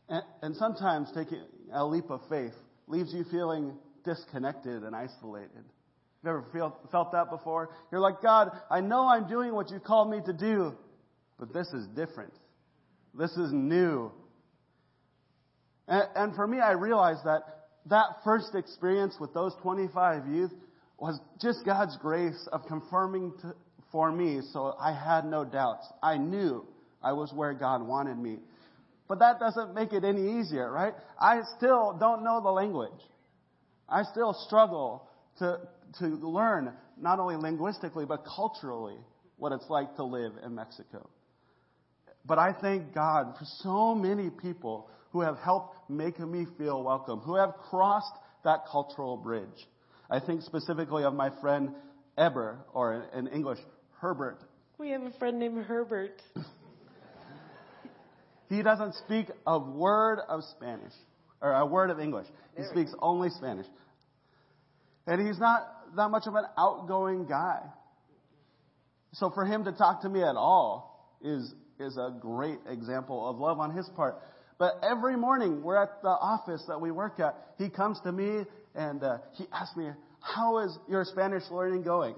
And, 0.08 0.22
and 0.42 0.56
sometimes 0.56 1.08
taking 1.14 1.42
a 1.72 1.84
leap 1.84 2.10
of 2.10 2.20
faith 2.28 2.54
leaves 2.86 3.12
you 3.12 3.24
feeling 3.30 3.74
disconnected 4.04 4.82
and 4.82 4.94
isolated. 4.94 5.64
You 6.22 6.30
ever 6.30 6.44
feel, 6.52 6.76
felt 6.90 7.12
that 7.12 7.30
before? 7.30 7.70
You're 7.90 8.00
like, 8.00 8.22
God, 8.22 8.50
I 8.70 8.80
know 8.80 9.08
I'm 9.08 9.28
doing 9.28 9.52
what 9.54 9.70
you 9.70 9.80
called 9.80 10.10
me 10.10 10.20
to 10.26 10.32
do, 10.32 10.74
but 11.38 11.52
this 11.52 11.66
is 11.68 11.86
different. 11.96 12.32
This 13.14 13.32
is 13.32 13.52
new. 13.52 14.12
And, 15.88 16.04
and 16.14 16.34
for 16.36 16.46
me, 16.46 16.58
I 16.60 16.72
realized 16.72 17.24
that 17.24 17.62
that 17.87 18.06
first 18.25 18.55
experience 18.55 19.17
with 19.20 19.34
those 19.34 19.55
25 19.62 20.29
youth 20.29 20.52
was 20.99 21.19
just 21.40 21.64
God's 21.64 21.96
grace 21.96 22.49
of 22.52 22.67
confirming 22.67 23.32
to, 23.43 23.55
for 23.90 24.12
me 24.12 24.40
so 24.52 24.75
I 24.81 24.93
had 24.93 25.25
no 25.25 25.44
doubts. 25.44 25.87
I 26.02 26.16
knew 26.16 26.64
I 27.02 27.12
was 27.12 27.33
where 27.33 27.52
God 27.52 27.83
wanted 27.83 28.18
me. 28.18 28.38
But 29.09 29.18
that 29.18 29.40
doesn't 29.40 29.75
make 29.75 29.92
it 29.92 30.04
any 30.04 30.40
easier, 30.40 30.71
right? 30.71 30.95
I 31.21 31.40
still 31.56 31.97
don't 31.99 32.23
know 32.23 32.40
the 32.40 32.50
language. 32.50 32.90
I 33.88 34.04
still 34.04 34.33
struggle 34.47 35.09
to, 35.38 35.59
to 35.99 36.06
learn 36.06 36.73
not 37.00 37.18
only 37.18 37.37
linguistically 37.37 38.06
but 38.06 38.25
culturally 38.25 38.97
what 39.37 39.52
it's 39.52 39.68
like 39.68 39.97
to 39.97 40.04
live 40.04 40.33
in 40.45 40.54
Mexico. 40.54 41.09
But 42.25 42.38
I 42.38 42.52
thank 42.52 42.95
God 42.95 43.35
for 43.38 43.45
so 43.45 43.95
many 43.95 44.30
people 44.30 44.88
who 45.12 45.21
have 45.21 45.38
helped 45.38 45.90
make 45.90 46.19
me 46.19 46.47
feel 46.59 46.83
welcome, 46.83 47.21
who 47.21 47.37
have 47.37 47.54
crossed 47.71 48.14
that 48.45 48.64
cultural 48.71 49.16
bridge. 49.16 49.69
I 50.11 50.21
think 50.21 50.42
specifically 50.42 51.04
of 51.04 51.14
my 51.14 51.31
friend 51.40 51.75
Eber, 52.19 52.59
or 52.75 53.07
in 53.14 53.26
English, 53.28 53.59
Herbert. 54.00 54.38
We 54.78 54.90
have 54.90 55.02
a 55.02 55.12
friend 55.19 55.38
named 55.38 55.64
Herbert. 55.64 56.21
he 58.49 58.62
doesn't 58.62 58.95
speak 58.97 59.26
a 59.47 59.59
word 59.59 60.19
of 60.28 60.42
Spanish, 60.57 60.92
or 61.40 61.52
a 61.52 61.64
word 61.64 61.90
of 61.90 62.00
English. 62.00 62.26
He 62.57 62.64
speaks 62.64 62.92
only 63.00 63.31
Spanish. 63.31 63.66
And 65.07 65.26
he's 65.26 65.38
not 65.38 65.66
that 65.97 66.11
much 66.11 66.26
of 66.26 66.35
an 66.35 66.45
outgoing 66.59 67.26
guy. 67.26 67.61
So 69.14 69.31
for 69.31 69.45
him 69.45 69.64
to 69.64 69.73
talk 69.73 70.02
to 70.02 70.09
me 70.09 70.23
at 70.23 70.37
all 70.37 71.16
is, 71.23 71.54
is 71.78 71.97
a 71.97 72.14
great 72.19 72.59
example 72.69 73.28
of 73.28 73.38
love 73.38 73.59
on 73.59 73.75
his 73.75 73.88
part. 73.97 74.16
But 74.62 74.78
every 74.85 75.16
morning 75.16 75.61
we're 75.64 75.83
at 75.83 76.02
the 76.02 76.09
office 76.09 76.62
that 76.69 76.81
we 76.81 76.92
work 76.92 77.19
at. 77.19 77.35
He 77.59 77.69
comes 77.69 77.99
to 78.04 78.12
me 78.12 78.45
and 78.76 79.02
uh, 79.02 79.19
he 79.33 79.45
asks 79.52 79.76
me, 79.76 79.88
"How 80.21 80.59
is 80.59 80.78
your 80.88 81.04
Spanish 81.04 81.42
learning 81.50 81.83
going?" 81.83 82.14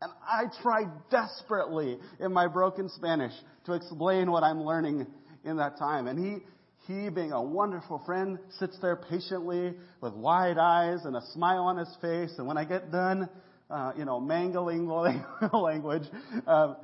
And 0.00 0.12
I 0.22 0.44
try 0.62 0.84
desperately 1.10 1.98
in 2.20 2.32
my 2.32 2.46
broken 2.46 2.88
Spanish 2.90 3.32
to 3.66 3.72
explain 3.72 4.30
what 4.30 4.44
I'm 4.44 4.62
learning 4.62 5.08
in 5.44 5.56
that 5.56 5.76
time. 5.76 6.06
And 6.06 6.16
he, 6.16 6.44
he, 6.86 7.08
being 7.08 7.32
a 7.32 7.42
wonderful 7.42 8.00
friend, 8.06 8.38
sits 8.60 8.78
there 8.80 8.94
patiently 8.94 9.74
with 10.00 10.12
wide 10.12 10.58
eyes 10.58 11.00
and 11.04 11.16
a 11.16 11.22
smile 11.32 11.64
on 11.64 11.76
his 11.76 11.92
face. 12.00 12.34
And 12.38 12.46
when 12.46 12.56
I 12.56 12.66
get 12.66 12.92
done, 12.92 13.28
uh, 13.68 13.94
you 13.98 14.04
know, 14.04 14.20
mangling 14.20 14.86
language, 15.52 16.04
um, 16.46 16.76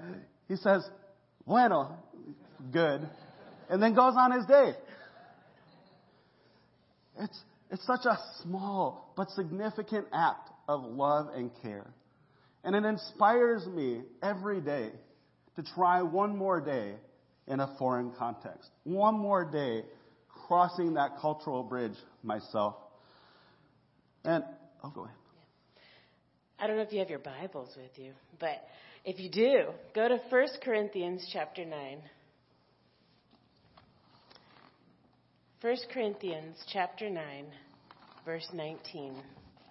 he 0.49 0.57
says, 0.57 0.85
"Bueno, 1.47 1.97
good." 2.73 3.09
And 3.71 3.81
then 3.81 3.95
goes 3.95 4.15
on 4.17 4.33
his 4.33 4.45
day. 4.47 4.73
It's, 7.21 7.41
it's 7.71 7.87
such 7.87 8.05
a 8.05 8.19
small 8.43 9.13
but 9.17 9.31
significant 9.31 10.07
act 10.13 10.51
of 10.69 10.83
love 10.85 11.29
and 11.35 11.51
care. 11.63 11.87
And 12.65 12.75
it 12.75 12.85
inspires 12.85 13.67
me 13.67 14.03
every 14.23 14.61
day 14.61 14.91
to 15.57 15.63
try 15.75 16.03
one 16.03 16.37
more 16.37 16.61
day 16.61 16.95
in 17.47 17.61
a 17.61 17.75
foreign 17.79 18.13
context. 18.19 18.69
One 18.85 19.19
more 19.19 19.45
day 19.45 19.85
crossing 20.47 20.95
that 20.95 21.19
cultural 21.21 21.63
bridge 21.63 21.97
myself. 22.23 22.75
And, 24.25 24.45
oh, 24.83 24.91
go 24.91 25.05
ahead. 25.05 25.17
I 26.59 26.67
don't 26.67 26.77
know 26.77 26.83
if 26.83 26.93
you 26.93 26.99
have 26.99 27.09
your 27.09 27.21
Bibles 27.21 27.71
with 27.77 27.99
you, 28.05 28.13
but 28.39 28.63
if 29.05 29.19
you 29.19 29.31
do, 29.31 29.71
go 29.95 30.09
to 30.09 30.21
1 30.29 30.49
Corinthians 30.63 31.27
chapter 31.33 31.65
9. 31.65 32.03
1 35.63 35.77
Corinthians 35.93 36.57
chapter 36.73 37.11
9, 37.11 37.45
verse 38.25 38.49
19, 38.55 39.15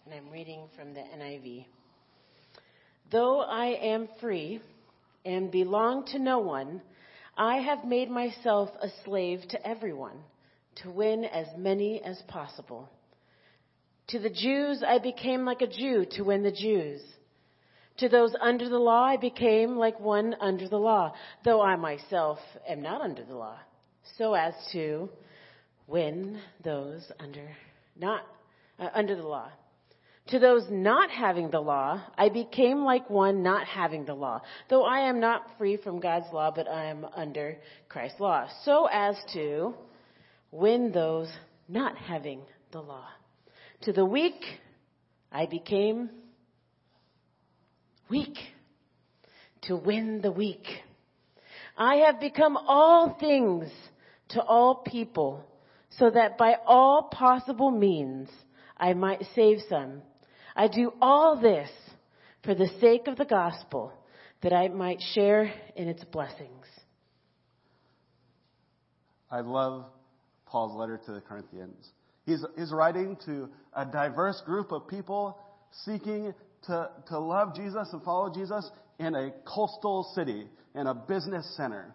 and 0.05 0.13
I'm 0.13 0.29
reading 0.31 0.65
from 0.77 0.93
the 0.93 0.99
NIV. 0.99 1.65
Though 3.11 3.39
I 3.39 3.69
am 3.69 4.07
free 4.21 4.61
and 5.25 5.49
belong 5.49 6.05
to 6.11 6.19
no 6.19 6.37
one, 6.37 6.83
I 7.35 7.55
have 7.55 7.85
made 7.85 8.11
myself 8.11 8.69
a 8.79 8.89
slave 9.03 9.39
to 9.49 9.67
everyone 9.67 10.19
to 10.83 10.91
win 10.91 11.25
as 11.25 11.47
many 11.57 12.03
as 12.03 12.21
possible. 12.27 12.87
To 14.09 14.19
the 14.19 14.29
Jews, 14.29 14.83
I 14.87 14.99
became 14.99 15.43
like 15.43 15.63
a 15.63 15.67
Jew 15.67 16.05
to 16.11 16.21
win 16.21 16.43
the 16.43 16.51
Jews. 16.51 17.01
To 17.97 18.09
those 18.09 18.35
under 18.39 18.69
the 18.69 18.77
law, 18.77 19.05
I 19.05 19.17
became 19.17 19.75
like 19.75 19.99
one 19.99 20.35
under 20.39 20.69
the 20.69 20.77
law, 20.77 21.15
though 21.43 21.63
I 21.63 21.77
myself 21.77 22.37
am 22.67 22.83
not 22.83 23.01
under 23.01 23.25
the 23.25 23.35
law, 23.35 23.57
so 24.19 24.35
as 24.35 24.53
to 24.73 25.09
win 25.89 26.39
those 26.63 27.11
under 27.19 27.47
not 27.95 28.21
uh, 28.79 28.89
under 28.93 29.15
the 29.15 29.23
law. 29.23 29.49
To 30.27 30.37
those 30.37 30.63
not 30.69 31.09
having 31.09 31.49
the 31.49 31.59
law, 31.59 32.03
I 32.15 32.29
became 32.29 32.83
like 32.83 33.09
one 33.09 33.41
not 33.41 33.65
having 33.65 34.05
the 34.05 34.13
law, 34.13 34.41
though 34.69 34.83
I 34.85 35.09
am 35.09 35.19
not 35.19 35.43
free 35.57 35.75
from 35.77 35.99
God's 35.99 36.27
law, 36.31 36.51
but 36.55 36.67
I 36.67 36.85
am 36.85 37.03
under 37.15 37.57
Christ's 37.87 38.19
law, 38.19 38.47
so 38.63 38.87
as 38.91 39.15
to 39.33 39.73
win 40.51 40.91
those 40.91 41.29
not 41.67 41.97
having 41.97 42.41
the 42.71 42.79
law. 42.79 43.07
To 43.83 43.93
the 43.93 44.05
weak, 44.05 44.39
I 45.31 45.47
became 45.47 46.11
weak 48.07 48.37
to 49.63 49.75
win 49.75 50.21
the 50.21 50.31
weak. 50.31 50.65
I 51.75 51.95
have 52.07 52.19
become 52.19 52.55
all 52.55 53.17
things 53.19 53.71
to 54.29 54.41
all 54.41 54.83
people 54.85 55.43
so 55.91 56.09
that 56.09 56.37
by 56.37 56.55
all 56.65 57.09
possible 57.11 57.71
means 57.71 58.29
I 58.77 58.93
might 58.93 59.23
save 59.35 59.59
some. 59.69 60.01
I 60.55 60.67
do 60.67 60.93
all 61.01 61.39
this 61.39 61.69
for 62.43 62.55
the 62.55 62.69
sake 62.79 63.07
of 63.07 63.17
the 63.17 63.25
gospel, 63.25 63.91
that 64.41 64.53
I 64.53 64.69
might 64.69 65.01
share 65.13 65.53
in 65.75 65.87
its 65.87 66.03
blessings. 66.05 66.65
I 69.29 69.41
love 69.41 69.85
Paul's 70.45 70.75
letter 70.75 70.99
to 71.05 71.11
the 71.11 71.21
Corinthians. 71.21 71.89
He's, 72.25 72.43
he's 72.57 72.71
writing 72.71 73.17
to 73.25 73.49
a 73.73 73.85
diverse 73.85 74.41
group 74.45 74.71
of 74.71 74.87
people 74.87 75.37
seeking 75.85 76.33
to, 76.67 76.89
to 77.07 77.19
love 77.19 77.55
Jesus 77.55 77.89
and 77.91 78.01
follow 78.03 78.33
Jesus 78.33 78.69
in 78.99 79.15
a 79.15 79.31
coastal 79.45 80.11
city, 80.15 80.47
in 80.75 80.87
a 80.87 80.93
business 80.93 81.45
center 81.55 81.93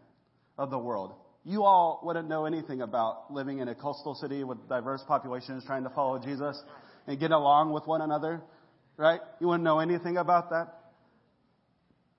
of 0.59 0.71
the 0.71 0.79
world. 0.79 1.15
You 1.45 1.65
all 1.65 2.01
wouldn't 2.03 2.29
know 2.29 2.47
anything 2.47 2.81
about 2.81 3.33
living 3.33 3.59
in 3.59 3.69
a 3.69 3.75
coastal 3.75 4.15
city 4.15 4.45
with 4.45 4.69
diverse 4.69 5.03
populations 5.07 5.65
trying 5.65 5.85
to 5.85 5.91
follow 5.91 6.19
Jesus 6.19 6.61
and 7.07 7.21
get 7.21 7.31
along 7.31 7.73
with 7.73 7.87
one 7.87 8.01
another 8.01 8.43
right? 8.97 9.21
You 9.41 9.49
wouldn't 9.49 9.65
know 9.65 9.81
anything 9.81 10.17
about 10.17 10.51
that. 10.51 10.69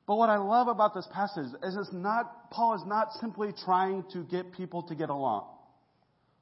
But 0.07 0.17
what 0.17 0.29
I 0.29 0.37
love 0.37 0.67
about 0.67 0.93
this 0.93 1.07
passage 1.11 1.47
is 1.63 1.75
it's 1.75 1.93
not, 1.93 2.51
Paul 2.51 2.75
is 2.75 2.83
not 2.85 3.11
simply 3.19 3.49
trying 3.63 4.03
to 4.13 4.23
get 4.23 4.53
people 4.53 4.83
to 4.83 4.95
get 4.95 5.09
along. 5.09 5.47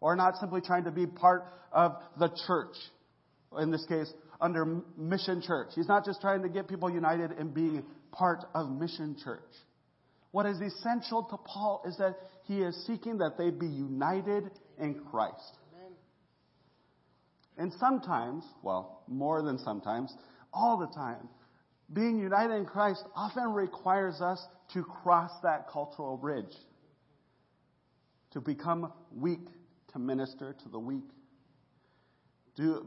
Or 0.02 0.16
not 0.16 0.36
simply 0.38 0.60
trying 0.60 0.84
to 0.84 0.92
be 0.92 1.08
part 1.08 1.46
of 1.72 1.96
the 2.20 2.30
church. 2.46 2.76
In 3.58 3.72
this 3.72 3.86
case, 3.86 4.12
under 4.42 4.82
Mission 4.98 5.42
Church. 5.42 5.70
He's 5.76 5.88
not 5.88 6.04
just 6.04 6.20
trying 6.20 6.42
to 6.42 6.50
get 6.50 6.68
people 6.68 6.90
united 6.90 7.32
in 7.40 7.54
being 7.54 7.86
part 8.12 8.40
of 8.54 8.70
Mission 8.70 9.16
Church. 9.24 9.40
What 10.34 10.48
is 10.48 10.60
essential 10.60 11.22
to 11.26 11.38
Paul 11.38 11.84
is 11.88 11.96
that 11.98 12.18
he 12.46 12.64
is 12.64 12.76
seeking 12.88 13.20
that 13.20 13.38
they 13.38 13.52
be 13.52 13.68
united 13.68 14.50
in 14.80 14.96
Christ. 15.12 15.60
And 17.56 17.72
sometimes, 17.80 18.44
well, 18.64 19.04
more 19.08 19.44
than 19.44 19.60
sometimes, 19.60 20.12
all 20.52 20.80
the 20.80 20.88
time, 20.88 21.30
being 21.94 22.18
united 22.18 22.56
in 22.56 22.66
Christ 22.66 23.04
often 23.16 23.54
requires 23.54 24.22
us 24.22 24.44
to 24.74 24.84
cross 24.84 25.30
that 25.44 25.70
cultural 25.70 26.18
bridge, 26.18 26.56
to 28.32 28.42
become 28.42 28.92
weak, 29.16 29.46
to 29.92 30.00
minister 30.00 30.56
to 30.64 30.70
the 30.70 30.80
weak, 30.80 31.06
to, 32.58 32.84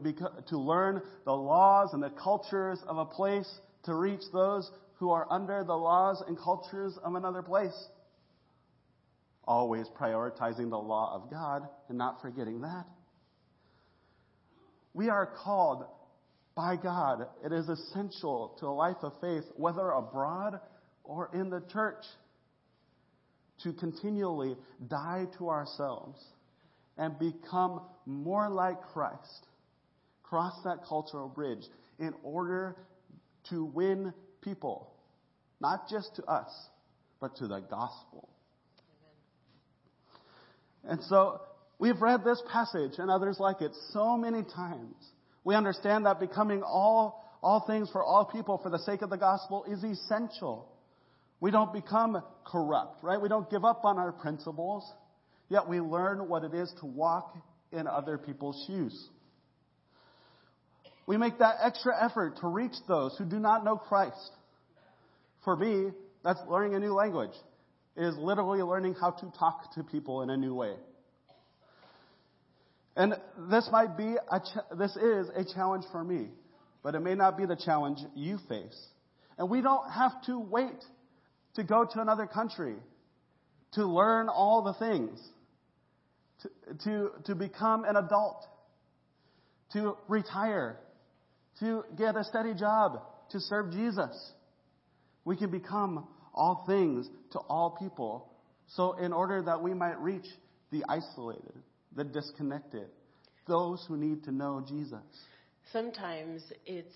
to 0.49 0.57
learn 0.57 1.01
the 1.23 1.31
laws 1.31 1.93
and 1.93 2.03
the 2.03 2.09
cultures 2.09 2.79
of 2.85 2.97
a 2.97 3.05
place, 3.05 3.49
to 3.83 3.93
reach 3.93 4.23
those 4.33 4.69
who 4.99 5.11
are 5.11 5.27
under 5.29 5.63
the 5.63 5.75
laws 5.75 6.23
and 6.27 6.37
cultures 6.37 6.97
of 7.03 7.15
another 7.15 7.41
place. 7.41 7.87
Always 9.43 9.87
prioritizing 9.99 10.69
the 10.69 10.77
law 10.77 11.13
of 11.13 11.31
God 11.31 11.67
and 11.87 11.97
not 11.97 12.21
forgetting 12.21 12.61
that. 12.61 12.85
We 14.93 15.09
are 15.09 15.29
called 15.43 15.85
by 16.55 16.75
God. 16.75 17.27
It 17.45 17.53
is 17.53 17.69
essential 17.69 18.57
to 18.59 18.65
a 18.65 18.73
life 18.73 18.97
of 19.03 19.13
faith, 19.21 19.43
whether 19.55 19.89
abroad 19.91 20.59
or 21.03 21.29
in 21.33 21.49
the 21.49 21.61
church, 21.71 22.03
to 23.63 23.73
continually 23.73 24.55
die 24.87 25.25
to 25.37 25.49
ourselves 25.49 26.23
and 26.97 27.17
become 27.19 27.81
more 28.05 28.49
like 28.49 28.81
Christ. 28.93 29.47
Cross 30.23 30.63
that 30.63 30.79
cultural 30.87 31.29
bridge 31.29 31.63
in 31.99 32.13
order 32.23 32.75
to 33.49 33.63
win 33.63 34.13
people, 34.47 34.93
not 35.59 35.89
just 35.89 36.15
to 36.15 36.23
us, 36.25 36.49
but 37.19 37.35
to 37.37 37.47
the 37.47 37.59
gospel. 37.59 38.29
Amen. 40.83 40.99
And 40.99 41.03
so 41.09 41.41
We've 41.79 42.01
read 42.01 42.23
this 42.23 42.41
passage 42.51 42.93
and 42.97 43.09
others 43.09 43.37
like 43.39 43.61
it 43.61 43.71
so 43.91 44.17
many 44.17 44.43
times. 44.43 44.95
We 45.43 45.55
understand 45.55 46.05
that 46.05 46.19
becoming 46.19 46.63
all, 46.63 47.23
all 47.43 47.65
things 47.67 47.89
for 47.91 48.03
all 48.03 48.25
people 48.25 48.59
for 48.63 48.69
the 48.69 48.79
sake 48.79 49.03
of 49.03 49.09
the 49.09 49.17
gospel 49.17 49.63
is 49.65 49.83
essential. 49.83 50.67
We 51.39 51.51
don't 51.51 51.71
become 51.71 52.21
corrupt, 52.45 53.03
right? 53.03 53.21
We 53.21 53.29
don't 53.29 53.49
give 53.49 53.63
up 53.63 53.85
on 53.85 53.99
our 53.99 54.11
principles, 54.11 54.91
yet 55.49 55.69
we 55.69 55.79
learn 55.79 56.27
what 56.27 56.43
it 56.43 56.55
is 56.55 56.73
to 56.79 56.87
walk 56.87 57.37
in 57.71 57.85
other 57.85 58.17
people's 58.17 58.63
shoes. 58.65 59.09
We 61.05 61.15
make 61.17 61.37
that 61.39 61.57
extra 61.61 61.93
effort 62.03 62.37
to 62.41 62.47
reach 62.47 62.75
those 62.87 63.15
who 63.17 63.25
do 63.25 63.39
not 63.39 63.63
know 63.63 63.77
Christ. 63.77 64.31
For 65.47 65.55
me, 65.55 65.91
that's 66.25 66.41
learning 66.49 66.75
a 66.75 66.79
new 66.79 66.93
language. 66.93 67.31
It 67.95 68.03
is 68.03 68.17
literally 68.17 68.61
learning 68.61 68.95
how 68.99 69.11
to 69.11 69.31
talk 69.39 69.73
to 69.75 69.83
people 69.85 70.21
in 70.21 70.29
a 70.29 70.35
new 70.35 70.53
way. 70.53 70.73
And 72.97 73.13
this 73.49 73.69
might 73.71 73.95
be 73.95 74.17
a 74.29 74.41
ch- 74.41 74.77
this 74.77 74.93
is 74.97 75.29
a 75.33 75.45
challenge 75.45 75.85
for 75.89 76.03
me, 76.03 76.27
but 76.83 76.95
it 76.95 76.99
may 76.99 77.15
not 77.15 77.37
be 77.37 77.45
the 77.45 77.55
challenge 77.55 77.99
you 78.13 78.39
face. 78.49 78.87
And 79.37 79.49
we 79.49 79.61
don't 79.61 79.89
have 79.89 80.21
to 80.25 80.37
wait 80.37 80.83
to 81.53 81.63
go 81.63 81.85
to 81.93 82.01
another 82.01 82.27
country 82.27 82.75
to 83.75 83.85
learn 83.85 84.27
all 84.27 84.63
the 84.63 84.73
things, 84.73 85.17
to, 86.41 86.49
to, 86.83 87.11
to 87.23 87.35
become 87.35 87.85
an 87.85 87.95
adult, 87.95 88.45
to 89.71 89.95
retire, 90.09 90.77
to 91.61 91.85
get 91.97 92.17
a 92.17 92.25
steady 92.25 92.53
job, 92.53 93.01
to 93.29 93.39
serve 93.39 93.71
Jesus. 93.71 94.33
We 95.27 95.35
can 95.35 95.51
become 95.51 96.07
all 96.33 96.63
things 96.65 97.05
to 97.33 97.39
all 97.39 97.71
people. 97.77 98.31
So 98.67 98.93
in 98.93 99.11
order 99.11 99.41
that 99.41 99.61
we 99.61 99.73
might 99.73 99.99
reach 99.99 100.25
the 100.71 100.85
isolated, 100.87 101.51
the 101.93 102.05
disconnected, 102.05 102.87
those 103.45 103.83
who 103.89 103.97
need 103.97 104.23
to 104.23 104.31
know 104.31 104.63
Jesus. 104.65 105.03
Sometimes 105.73 106.43
it's 106.65 106.95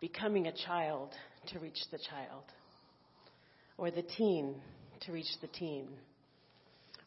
becoming 0.00 0.48
a 0.48 0.52
child 0.52 1.14
to 1.52 1.60
reach 1.60 1.78
the 1.92 1.98
child, 1.98 2.42
or 3.78 3.92
the 3.92 4.02
teen 4.02 4.56
to 5.02 5.12
reach 5.12 5.30
the 5.40 5.46
teen, 5.46 5.86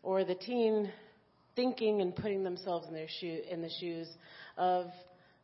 or 0.01 0.24
the 0.24 0.36
teen 0.36 0.89
thinking 1.58 2.00
and 2.00 2.15
putting 2.15 2.46
themselves 2.46 2.88
in 2.88 2.93
their 2.93 3.10
shoe 3.20 3.41
in 3.51 3.62
the 3.62 3.70
shoes 3.82 4.08
of 4.58 4.86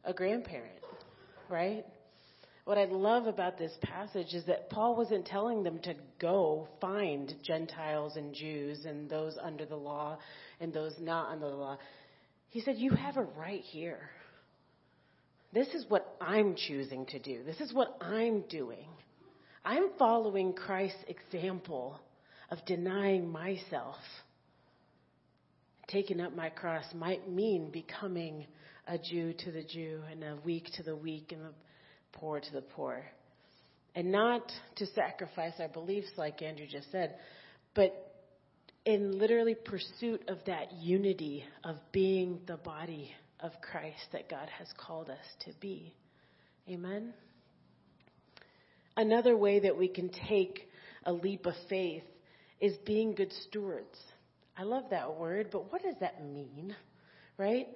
a 0.06 0.14
grandparent, 0.14 0.80
right? 1.50 1.84
What 2.66 2.78
I 2.78 2.86
love 2.86 3.25
about 3.25 3.58
this 3.58 3.72
passage 3.82 4.34
is 4.34 4.46
that 4.46 4.70
Paul 4.70 4.96
wasn't 4.96 5.25
telling 5.25 5.63
them 5.63 5.80
to 5.80 5.96
go 6.20 6.68
find 6.80 7.34
Gentiles 7.44 8.16
and 8.16 8.34
Jews 8.34 8.86
and 8.86 9.10
those 9.10 9.38
under 9.42 9.66
the 9.66 9.75
law 9.75 10.18
and 10.60 10.72
those 10.72 10.94
not 11.00 11.32
under 11.32 11.50
the 11.50 11.56
law. 11.56 11.78
He 12.50 12.62
said, 12.62 12.78
You 12.78 12.92
have 12.92 13.18
it 13.18 13.28
right 13.38 13.62
here. 13.62 14.10
This 15.51 15.70
is 15.70 15.86
what 15.89 16.16
I'm 16.22 16.56
choosing 16.56 17.06
to 17.08 17.20
do. 17.20 17.44
This 17.44 17.60
is 17.60 17.74
what 17.74 17.98
I'm 18.01 18.42
doing. 18.50 18.88
I'm 19.66 19.89
following 19.98 20.54
Christ's 20.54 21.04
example 21.08 22.00
of 22.51 22.63
denying 22.66 23.28
myself. 23.28 23.96
Taking 25.88 26.22
up 26.22 26.36
my 26.36 26.50
cross 26.50 26.86
might 26.94 27.30
mean 27.30 27.72
becoming 27.72 28.46
a 28.88 28.98
Jew 28.98 29.34
to 29.34 29.51
the 29.51 29.63
Jew 29.63 30.01
and 30.12 30.24
a 30.24 30.38
weak 30.46 30.70
to 30.75 30.84
the 30.84 30.96
weak 30.96 31.32
and 31.32 31.42
the 31.42 31.54
poor 32.12 32.39
to 32.39 32.51
the 32.51 32.62
poor. 32.62 33.04
And 33.96 34.12
not 34.12 34.51
to 34.78 34.86
sacrifice 34.88 35.54
our 35.60 35.68
beliefs, 35.68 36.10
like 36.16 36.42
Andrew 36.42 36.68
just 36.68 36.92
said, 36.92 37.16
but 37.74 38.10
in 38.86 39.18
literally 39.18 39.56
pursuit 39.56 40.24
of 40.28 40.38
that 40.46 40.72
unity 40.74 41.44
of 41.63 41.75
being 41.92 42.39
the 42.48 42.58
body 42.58 43.12
of 43.39 43.51
Christ 43.62 44.06
that 44.13 44.30
God 44.30 44.48
has 44.58 44.68
called 44.78 45.10
us 45.10 45.25
to 45.46 45.51
be. 45.60 45.94
Amen? 46.70 47.13
Another 48.96 49.36
way 49.36 49.60
that 49.60 49.78
we 49.78 49.88
can 49.88 50.10
take 50.28 50.68
a 51.06 51.13
leap 51.13 51.46
of 51.46 51.54
faith 51.70 52.04
is 52.60 52.75
being 52.86 53.16
good 53.16 53.32
stewards. 53.48 53.98
I 54.58 54.63
love 54.63 54.86
that 54.92 55.16
word, 55.16 55.50
but 55.51 55.72
what 55.72 55.84
does 55.84 55.96
that 56.01 56.24
mean? 56.24 56.75
Right? 57.38 57.68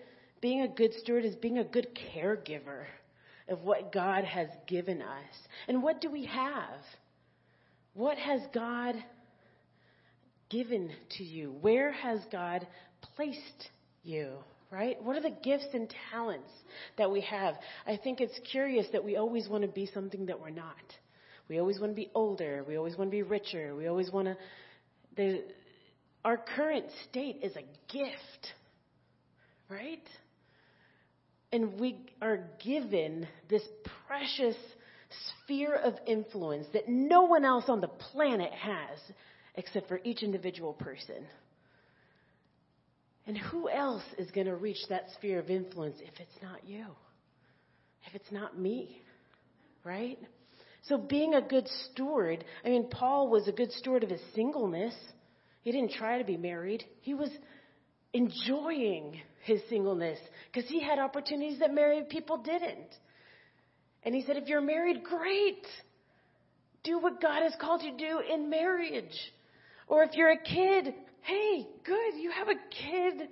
Being 0.42 0.62
a 0.62 0.68
good 0.68 0.94
steward 0.96 1.24
is 1.24 1.36
being 1.36 1.58
a 1.58 1.64
good 1.64 1.88
caregiver 2.14 2.86
of 3.48 3.62
what 3.64 3.92
God 3.92 4.24
has 4.24 4.48
given 4.68 5.02
us. 5.02 5.34
And 5.68 5.84
what 5.84 6.02
do 6.02 6.10
we 6.10 6.26
have? 6.26 6.80
What 7.94 8.18
has 8.18 8.42
God 8.54 8.96
given 10.50 10.92
to 11.18 11.24
you? 11.24 11.56
Where 11.62 11.92
has 11.92 12.20
God 12.32 12.68
placed 13.16 13.70
you? 14.04 14.34
Right? 14.72 15.02
What 15.04 15.16
are 15.16 15.22
the 15.22 15.36
gifts 15.44 15.68
and 15.74 15.94
talents 16.12 16.50
that 16.98 17.12
we 17.12 17.22
have? 17.22 17.56
I 17.86 18.00
think 18.04 18.22
it's 18.22 18.40
curious 18.52 18.88
that 18.92 19.04
we 19.04 19.18
always 19.18 19.48
want 19.48 19.62
to 19.62 19.68
be 19.68 19.88
something 19.94 20.26
that 20.26 20.40
we're 20.40 20.50
not. 20.50 20.76
We 21.48 21.60
always 21.60 21.80
want 21.80 21.92
to 21.92 21.96
be 21.96 22.10
older. 22.16 22.64
We 22.68 22.78
always 22.78 22.98
want 22.98 23.12
to 23.12 23.16
be 23.16 23.22
richer. 23.22 23.76
We 23.76 23.86
always 23.86 24.12
want 24.12 24.36
to. 25.18 25.42
Our 26.26 26.38
current 26.38 26.86
state 27.10 27.42
is 27.44 27.56
a 27.56 27.64
gift, 27.92 28.54
right? 29.70 30.02
And 31.54 31.80
we 31.80 31.98
are 32.20 32.40
given 32.64 33.28
this 33.48 33.62
precious 34.08 34.56
sphere 35.46 35.76
of 35.76 35.94
influence 36.08 36.66
that 36.74 36.90
no 36.90 37.22
one 37.22 37.46
else 37.46 37.66
on 37.68 37.80
the 37.80 37.88
planet 37.88 38.52
has 38.52 38.98
except 39.54 39.88
for 39.88 40.00
each 40.04 40.24
individual 40.24 40.74
person. 40.74 41.28
And 43.28 43.38
who 43.38 43.70
else 43.70 44.04
is 44.18 44.32
going 44.32 44.48
to 44.48 44.56
reach 44.56 44.80
that 44.90 45.06
sphere 45.16 45.40
of 45.40 45.52
influence 45.52 45.98
if 46.00 46.20
it's 46.20 46.42
not 46.42 46.68
you? 46.68 46.86
If 48.08 48.16
it's 48.16 48.32
not 48.32 48.58
me? 48.58 49.00
Right? 49.84 50.18
So 50.88 50.98
being 50.98 51.36
a 51.36 51.42
good 51.42 51.68
steward, 51.92 52.44
I 52.66 52.70
mean, 52.70 52.90
Paul 52.90 53.30
was 53.30 53.48
a 53.48 53.52
good 53.52 53.72
steward 53.74 54.04
of 54.04 54.10
his 54.10 54.22
singleness. 54.34 54.96
He 55.62 55.72
didn't 55.72 55.92
try 55.92 56.18
to 56.18 56.24
be 56.24 56.36
married. 56.36 56.84
He 57.02 57.14
was 57.14 57.30
enjoying 58.14 59.20
his 59.44 59.62
singleness 59.70 60.20
because 60.52 60.70
he 60.70 60.82
had 60.82 61.00
opportunities 61.00 61.60
that 61.60 61.74
married 61.74 62.10
people 62.10 62.38
didn't. 62.38 62.96
And 64.04 64.14
he 64.14 64.24
said, 64.24 64.38
if 64.38 64.48
you're 64.48 64.62
married, 64.62 65.04
great. 65.04 65.66
Do 66.84 67.00
what 67.00 67.22
God 67.22 67.44
has 67.44 67.54
called 67.60 67.82
you 67.82 67.92
to 67.92 67.98
do 67.98 68.20
in 68.34 68.50
marriage. 68.50 69.18
Or 69.88 70.04
if 70.04 70.12
you're 70.14 70.32
a 70.32 70.42
kid, 70.42 70.94
hey, 71.22 71.68
good, 71.86 72.16
you 72.22 72.32
have 72.32 72.50
a 72.50 72.56
kid 72.56 73.30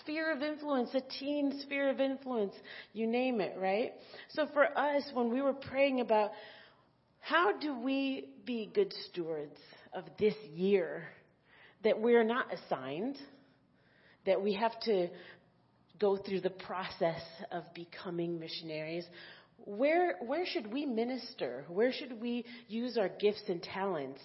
sphere 0.00 0.32
of 0.32 0.42
influence, 0.42 0.90
a 0.94 1.00
teen 1.18 1.60
sphere 1.62 1.90
of 1.90 2.00
influence, 2.00 2.54
you 2.92 3.06
name 3.06 3.40
it, 3.40 3.56
right? 3.58 3.92
So 4.30 4.46
for 4.52 4.66
us, 4.76 5.02
when 5.14 5.32
we 5.32 5.40
were 5.40 5.52
praying 5.52 6.00
about 6.00 6.30
how 7.20 7.58
do 7.58 7.78
we 7.78 8.28
be 8.44 8.70
good 8.72 8.92
stewards 9.08 9.56
of 9.92 10.04
this 10.18 10.34
year 10.52 11.04
that 11.84 12.00
we're 12.00 12.24
not 12.24 12.46
assigned, 12.52 13.16
that 14.26 14.42
we 14.42 14.54
have 14.54 14.78
to 14.80 15.08
go 15.98 16.16
through 16.16 16.40
the 16.40 16.50
process 16.50 17.22
of 17.52 17.62
becoming 17.74 18.38
missionaries, 18.40 19.04
where, 19.64 20.16
where 20.20 20.46
should 20.46 20.72
we 20.72 20.86
minister? 20.86 21.64
Where 21.68 21.92
should 21.92 22.20
we 22.20 22.44
use 22.68 22.96
our 22.96 23.08
gifts 23.08 23.42
and 23.48 23.62
talents? 23.62 24.20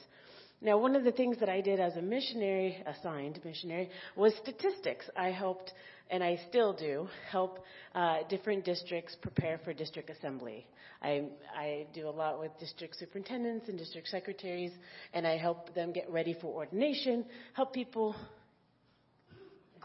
Now, 0.61 0.77
one 0.77 0.95
of 0.95 1.03
the 1.03 1.11
things 1.11 1.37
that 1.41 1.49
I 1.49 1.61
did 1.61 1.79
as 1.79 1.95
a 1.97 2.01
missionary, 2.01 2.81
assigned 2.87 3.39
missionary, 3.43 3.89
was 4.15 4.33
statistics. 4.41 5.05
I 5.15 5.29
helped, 5.29 5.73
and 6.09 6.23
I 6.23 6.39
still 6.49 6.73
do, 6.73 7.07
help 7.29 7.59
uh, 7.93 8.19
different 8.29 8.63
districts 8.63 9.15
prepare 9.21 9.59
for 9.63 9.73
district 9.73 10.09
assembly. 10.09 10.65
I, 11.01 11.25
I 11.55 11.85
do 11.93 12.07
a 12.07 12.09
lot 12.09 12.39
with 12.39 12.51
district 12.59 12.97
superintendents 12.97 13.67
and 13.67 13.77
district 13.77 14.07
secretaries, 14.07 14.71
and 15.13 15.27
I 15.27 15.37
help 15.37 15.75
them 15.75 15.91
get 15.91 16.09
ready 16.09 16.35
for 16.39 16.47
ordination, 16.47 17.25
help 17.53 17.73
people 17.73 18.15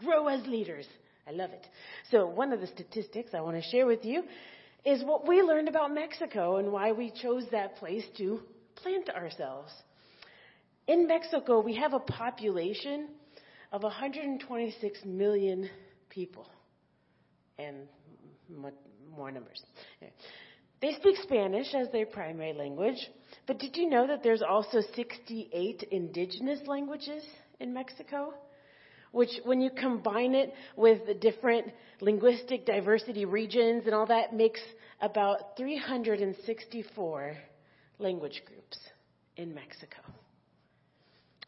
grow 0.03 0.27
as 0.27 0.45
leaders. 0.47 0.85
I 1.27 1.31
love 1.31 1.51
it. 1.51 1.65
So, 2.09 2.25
one 2.25 2.51
of 2.51 2.59
the 2.59 2.67
statistics 2.67 3.31
I 3.33 3.41
want 3.41 3.61
to 3.61 3.69
share 3.69 3.85
with 3.85 4.03
you 4.03 4.23
is 4.83 5.03
what 5.03 5.27
we 5.27 5.41
learned 5.41 5.69
about 5.69 5.93
Mexico 5.93 6.57
and 6.57 6.71
why 6.71 6.91
we 6.91 7.11
chose 7.21 7.45
that 7.51 7.75
place 7.77 8.03
to 8.17 8.41
plant 8.75 9.09
ourselves. 9.09 9.71
In 10.87 11.07
Mexico, 11.07 11.61
we 11.61 11.75
have 11.75 11.93
a 11.93 11.99
population 11.99 13.09
of 13.71 13.83
126 13.83 15.05
million 15.05 15.69
people 16.09 16.47
and 17.59 17.87
more 19.15 19.31
numbers. 19.31 19.61
They 20.81 20.93
speak 20.93 21.15
Spanish 21.21 21.73
as 21.75 21.89
their 21.91 22.07
primary 22.07 22.53
language, 22.53 22.97
but 23.45 23.59
did 23.59 23.77
you 23.77 23.87
know 23.87 24.07
that 24.07 24.23
there's 24.23 24.41
also 24.41 24.81
68 24.95 25.83
indigenous 25.91 26.59
languages 26.65 27.23
in 27.59 27.71
Mexico? 27.73 28.33
Which, 29.11 29.29
when 29.43 29.61
you 29.61 29.69
combine 29.69 30.35
it 30.35 30.53
with 30.75 31.05
the 31.05 31.13
different 31.13 31.67
linguistic 31.99 32.65
diversity 32.65 33.25
regions 33.25 33.83
and 33.85 33.93
all 33.93 34.05
that, 34.05 34.33
makes 34.33 34.61
about 35.01 35.57
364 35.57 37.37
language 37.99 38.41
groups 38.45 38.77
in 39.35 39.53
Mexico. 39.53 39.97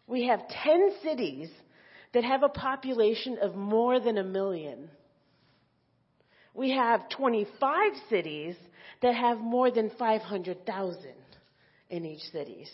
We 0.08 0.28
have 0.28 0.42
10 0.50 0.92
cities 1.02 1.50
that 2.14 2.24
have 2.24 2.44
a 2.44 2.50
population 2.50 3.38
of 3.42 3.56
more 3.56 4.00
than 4.00 4.18
a 4.18 4.24
million. 4.24 4.90
We 6.54 6.72
have 6.72 7.10
25 7.10 7.94
cities 8.10 8.56
that 9.02 9.16
have 9.16 9.40
more 9.40 9.72
than 9.72 9.92
500,000 9.98 11.00
in 11.90 12.06
each 12.06 12.22
cities. 12.32 12.70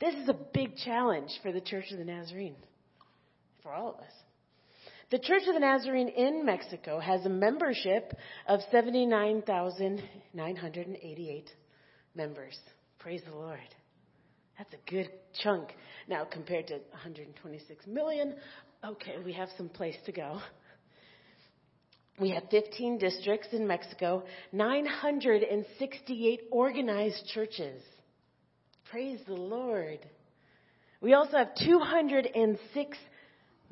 This 0.00 0.14
is 0.14 0.28
a 0.28 0.36
big 0.52 0.76
challenge 0.76 1.30
for 1.42 1.52
the 1.52 1.60
Church 1.60 1.92
of 1.92 1.98
the 1.98 2.04
Nazarene, 2.04 2.56
for 3.64 3.72
all 3.72 3.88
of 3.88 3.96
us. 3.96 4.12
The 5.10 5.18
Church 5.18 5.42
of 5.48 5.54
the 5.54 5.60
Nazarene 5.60 6.08
in 6.08 6.44
Mexico 6.44 7.00
has 7.00 7.24
a 7.24 7.30
membership 7.30 8.12
of 8.46 8.60
79,988 8.70 11.50
members. 12.14 12.58
Praise 12.98 13.22
the 13.26 13.34
Lord. 13.34 13.58
That's 14.58 14.72
a 14.72 14.90
good 14.90 15.08
chunk. 15.42 15.70
Now, 16.08 16.24
compared 16.24 16.68
to 16.68 16.74
126 16.74 17.86
million, 17.86 18.36
okay, 18.84 19.16
we 19.24 19.32
have 19.32 19.48
some 19.56 19.70
place 19.70 19.96
to 20.06 20.12
go. 20.12 20.40
We 22.20 22.30
have 22.30 22.44
15 22.50 22.98
districts 22.98 23.48
in 23.52 23.66
Mexico, 23.66 24.22
968 24.52 26.42
organized 26.52 27.26
churches. 27.34 27.82
Praise 28.90 29.18
the 29.26 29.34
Lord. 29.34 29.98
We 31.00 31.14
also 31.14 31.38
have 31.38 31.54
206 31.56 32.98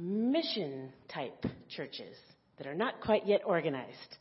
mission 0.02 0.92
type 1.08 1.46
churches 1.68 2.16
that 2.58 2.66
are 2.66 2.74
not 2.74 3.00
quite 3.00 3.26
yet 3.26 3.40
organized. 3.46 4.18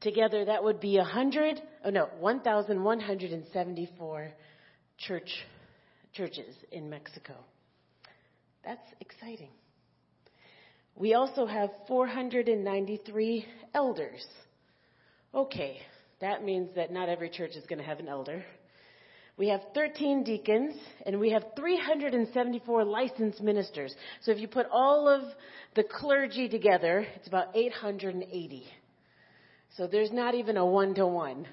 Together, 0.00 0.44
that 0.44 0.62
would 0.64 0.80
be 0.80 0.96
100, 0.96 1.60
oh 1.84 1.90
no, 1.90 2.08
1,174 2.20 4.32
church 4.96 5.44
churches 6.12 6.54
in 6.72 6.90
Mexico. 6.90 7.34
That's 8.64 8.86
exciting. 9.00 9.50
We 10.96 11.14
also 11.14 11.46
have 11.46 11.70
493 11.88 13.46
elders. 13.74 14.26
Okay, 15.34 15.78
that 16.20 16.44
means 16.44 16.70
that 16.76 16.92
not 16.92 17.08
every 17.08 17.30
church 17.30 17.56
is 17.56 17.64
going 17.66 17.78
to 17.78 17.84
have 17.84 18.00
an 18.00 18.08
elder. 18.08 18.44
We 19.40 19.48
have 19.48 19.62
13 19.72 20.22
deacons 20.22 20.74
and 21.06 21.18
we 21.18 21.30
have 21.30 21.42
374 21.56 22.84
licensed 22.84 23.40
ministers. 23.40 23.94
So 24.20 24.32
if 24.32 24.38
you 24.38 24.46
put 24.46 24.66
all 24.70 25.08
of 25.08 25.22
the 25.74 25.82
clergy 25.82 26.46
together, 26.46 27.06
it's 27.16 27.26
about 27.26 27.56
880. 27.56 28.66
So 29.78 29.86
there's 29.86 30.12
not 30.12 30.34
even 30.34 30.58
a 30.58 30.66
one 30.66 30.94
to 30.96 31.06
one. 31.06 31.46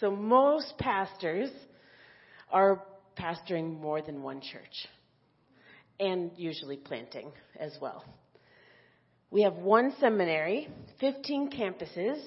So 0.00 0.10
most 0.10 0.78
pastors 0.78 1.50
are 2.50 2.82
pastoring 3.20 3.78
more 3.78 4.00
than 4.00 4.22
one 4.22 4.40
church 4.40 4.88
and 6.00 6.30
usually 6.38 6.78
planting 6.78 7.30
as 7.60 7.76
well. 7.78 8.06
We 9.30 9.42
have 9.42 9.56
one 9.56 9.92
seminary, 10.00 10.68
15 10.98 11.50
campuses. 11.50 12.24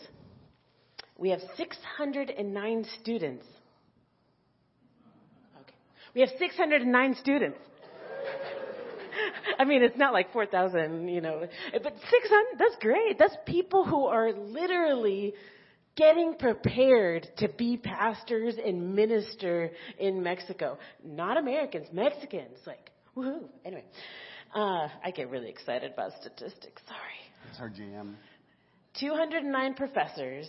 We 1.18 1.32
have 1.32 1.42
609 1.58 2.86
students. 3.02 3.48
We 6.14 6.22
have 6.22 6.30
609 6.38 7.16
students. 7.16 7.58
I 9.60 9.66
mean, 9.66 9.84
it's 9.84 9.98
not 9.98 10.14
like 10.14 10.32
4,000, 10.34 11.08
you 11.08 11.22
know, 11.22 11.42
but 11.72 11.84
600, 11.84 12.46
that's 12.60 12.76
great. 12.82 13.18
That's 13.20 13.36
people 13.46 13.86
who 13.86 14.06
are 14.06 14.32
literally 14.34 15.34
getting 15.96 16.36
prepared 16.36 17.28
to 17.38 17.50
be 17.50 17.76
pastors 17.76 18.56
and 18.64 18.96
minister 18.96 19.72
in 19.98 20.22
Mexico. 20.24 20.78
Not 21.04 21.38
Americans, 21.38 21.88
Mexicans. 21.92 22.60
Like, 22.66 22.92
woohoo. 23.16 23.46
Anyway, 23.66 23.84
uh, 24.56 24.88
I 25.04 25.12
get 25.14 25.30
really 25.30 25.50
excited 25.50 25.92
about 25.92 26.12
statistics. 26.22 26.82
Sorry. 26.88 27.50
It's 27.50 27.60
our 27.60 27.70
jam. 27.70 28.18
209 29.00 29.74
professors. 29.74 30.48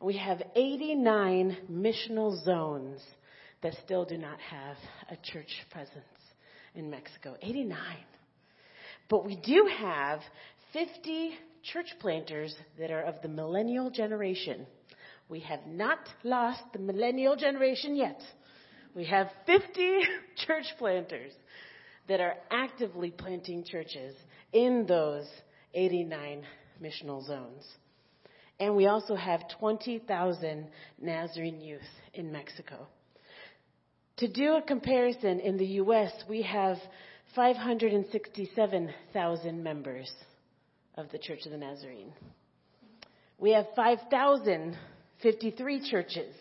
We 0.00 0.16
have 0.16 0.40
89 0.54 1.56
missional 1.70 2.42
zones 2.44 3.00
that 3.62 3.74
still 3.84 4.04
do 4.04 4.16
not 4.16 4.38
have 4.40 4.76
a 5.10 5.16
church 5.32 5.50
presence 5.70 6.04
in 6.74 6.90
Mexico. 6.90 7.36
89. 7.42 7.78
But 9.08 9.24
we 9.24 9.36
do 9.36 9.68
have 9.78 10.20
50 10.72 11.32
church 11.72 11.88
planters 12.00 12.54
that 12.78 12.90
are 12.90 13.02
of 13.02 13.20
the 13.22 13.28
millennial 13.28 13.90
generation. 13.90 14.66
We 15.28 15.40
have 15.40 15.66
not 15.66 15.98
lost 16.24 16.62
the 16.72 16.78
millennial 16.78 17.36
generation 17.36 17.96
yet. 17.96 18.20
We 18.94 19.04
have 19.06 19.28
50 19.46 20.00
church 20.46 20.66
planters 20.78 21.32
that 22.08 22.20
are 22.20 22.34
actively 22.50 23.10
planting 23.10 23.64
churches 23.64 24.14
in 24.52 24.86
those 24.86 25.26
89 25.74 26.42
missional 26.82 27.24
zones. 27.26 27.64
And 28.60 28.74
we 28.74 28.86
also 28.86 29.14
have 29.14 29.42
20,000 29.60 30.66
Nazarene 31.00 31.60
youth 31.60 31.80
in 32.14 32.32
Mexico. 32.32 32.88
To 34.18 34.26
do 34.26 34.56
a 34.56 34.62
comparison, 34.62 35.38
in 35.38 35.56
the 35.58 35.66
U.S., 35.66 36.10
we 36.28 36.42
have 36.42 36.78
567,000 37.36 39.62
members 39.62 40.10
of 40.96 41.08
the 41.12 41.18
Church 41.18 41.46
of 41.46 41.52
the 41.52 41.58
Nazarene. 41.58 42.12
We 43.38 43.52
have 43.52 43.66
5,053 43.76 45.88
churches 45.88 46.34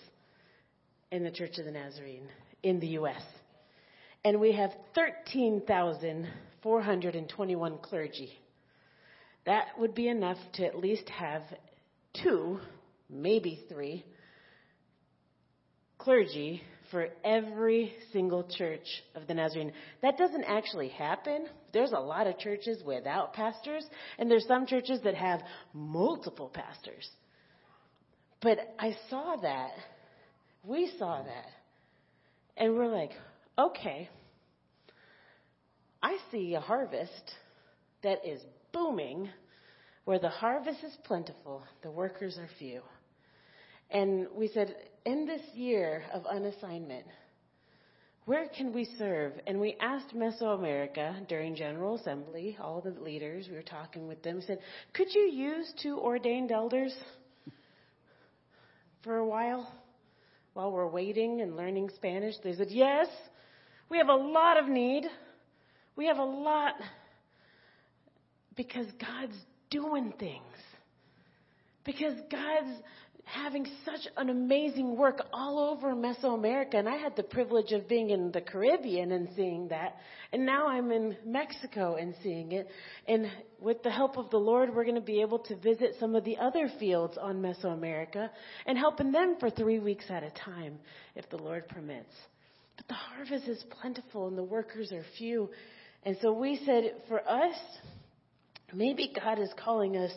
in 1.12 1.24
the 1.24 1.30
Church 1.30 1.60
of 1.60 1.66
the 1.66 1.72
Nazarene 1.72 2.28
in 2.63 2.80
the 2.80 2.88
U.S. 2.88 3.22
And 4.26 4.40
we 4.40 4.54
have 4.54 4.72
13,421 4.96 7.78
clergy. 7.84 8.32
That 9.46 9.68
would 9.78 9.94
be 9.94 10.08
enough 10.08 10.40
to 10.54 10.66
at 10.66 10.80
least 10.80 11.08
have 11.10 11.44
two, 12.24 12.60
maybe 13.08 13.63
three, 13.70 14.04
clergy 16.00 16.63
for 16.91 17.08
every 17.23 17.93
single 18.13 18.47
church 18.58 18.86
of 19.15 19.28
the 19.28 19.34
Nazarene. 19.34 19.73
That 20.02 20.17
doesn't 20.17 20.43
actually 20.43 20.89
happen. 20.89 21.47
There's 21.73 21.91
a 21.91 22.00
lot 22.00 22.28
of 22.28 22.38
churches 22.39 22.82
without 22.86 23.34
pastors, 23.34 23.86
and 24.17 24.30
there's 24.30 24.45
some 24.47 24.65
churches 24.65 25.00
that 25.04 25.15
have 25.15 25.41
multiple 25.73 26.50
pastors. 26.54 27.10
But 28.41 28.60
I 28.80 28.95
saw 29.10 29.36
that. 29.38 29.71
We 30.63 30.91
saw 30.97 31.23
that. 31.23 31.50
And 32.56 32.76
we're 32.76 32.88
like, 32.88 33.12
okay, 33.58 34.10
I 36.02 36.17
see 36.32 36.54
a 36.54 36.60
harvest 36.60 37.34
that 38.04 38.26
is 38.26 38.41
booming 38.71 39.30
where 40.06 40.19
the 40.19 40.30
harvest 40.30 40.84
is 40.84 40.95
plentiful, 41.04 41.63
the 41.84 41.91
workers 41.91 42.38
are 42.38 42.47
few. 42.58 42.82
And 43.89 44.28
we 44.36 44.50
said, 44.50 44.76
in 45.06 45.26
this 45.26 45.41
year 45.54 46.04
of 46.13 46.23
unassignment, 46.23 47.04
where 48.26 48.50
can 48.50 48.73
we 48.73 48.86
serve? 48.97 49.34
And 49.47 49.60
we 49.62 49.78
asked 49.80 50.13
Mesoamerica 50.13 51.28
during 51.30 51.56
General 51.56 51.95
Assembly, 51.95 52.58
all 52.62 52.82
the 52.82 52.91
leaders, 53.02 53.47
we 53.50 53.56
were 53.56 53.62
talking 53.62 54.08
with 54.08 54.21
them, 54.21 54.41
said, 54.45 54.60
could 54.93 55.08
you 55.13 55.32
use 55.32 55.71
two 55.82 55.97
ordained 55.97 56.52
elders 56.52 56.93
for 59.04 59.15
a 59.15 59.26
while? 59.26 59.71
While 60.54 60.73
we're 60.73 60.88
waiting 60.88 61.39
and 61.39 61.56
learning 61.56 61.89
Spanish, 61.95 62.36
they 62.43 62.54
said, 62.56 62.67
yes, 62.69 63.08
we 63.89 63.97
have 63.97 64.10
a 64.10 64.15
lot 64.15 64.58
of 64.58 64.67
need. 64.67 65.06
We 65.95 66.08
have 66.08 66.17
a 66.17 66.26
lot 66.26 66.73
because 68.58 68.88
God's 69.00 69.38
doing 69.69 70.13
things. 70.19 70.41
Because 71.86 72.15
God's 72.30 72.82
having 73.28 73.68
such 73.84 74.08
an 74.16 74.30
amazing 74.30 74.96
work 74.96 75.22
all 75.34 75.60
over 75.60 75.94
Mesoamerica. 75.94 76.76
And 76.76 76.88
I 76.88 76.96
had 76.96 77.16
the 77.18 77.24
privilege 77.24 77.74
of 77.74 77.88
being 77.88 78.10
in 78.10 78.32
the 78.32 78.40
Caribbean 78.40 79.12
and 79.12 79.28
seeing 79.36 79.68
that. 79.68 79.98
And 80.32 80.46
now 80.46 80.68
I'm 80.68 80.92
in 80.92 81.18
Mexico 81.26 81.96
and 81.96 82.16
seeing 82.24 82.54
it. 82.54 82.68
And 83.06 83.30
with 83.60 83.84
the 83.84 83.92
help 83.92 84.18
of 84.18 84.30
the 84.30 84.38
Lord, 84.38 84.74
we're 84.74 84.86
going 84.86 84.96
to 84.96 85.02
be 85.02 85.22
able 85.22 85.40
to 85.40 85.58
visit 85.58 85.96
some 86.00 86.16
of 86.16 86.24
the 86.24 86.38
other 86.38 86.70
fields 86.80 87.18
on 87.22 87.42
Mesoamerica 87.42 88.30
and 88.66 88.78
helping 88.78 89.12
them 89.12 89.36
for 89.40 89.50
three 89.50 89.80
weeks 89.80 90.06
at 90.10 90.24
a 90.24 90.32
time, 90.32 90.80
if 91.16 91.30
the 91.30 91.38
Lord 91.38 91.68
permits. 91.68 92.13
But 92.78 92.88
the 92.88 92.94
harvest 92.94 93.50
is 93.50 93.62
plentiful 93.82 94.30
and 94.30 94.38
the 94.38 94.44
workers 94.44 94.94
are 94.94 95.04
few. 95.18 95.50
And 96.04 96.18
so 96.22 96.32
we 96.32 96.62
said, 96.66 96.94
for 97.10 97.20
us, 97.28 97.58
maybe 98.74 99.13
God 99.22 99.38
is 99.40 99.50
calling 99.62 99.98
us 99.98 100.12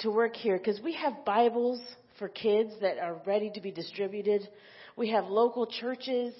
to 0.00 0.10
work 0.10 0.34
here 0.34 0.58
because 0.58 0.80
we 0.82 0.94
have 0.94 1.24
Bibles 1.24 1.80
for 2.20 2.28
kids 2.28 2.70
that 2.82 2.98
are 2.98 3.20
ready 3.26 3.50
to 3.54 3.60
be 3.60 3.72
distributed. 3.72 4.46
We 4.94 5.10
have 5.10 5.24
local 5.24 5.66
churches 5.66 6.34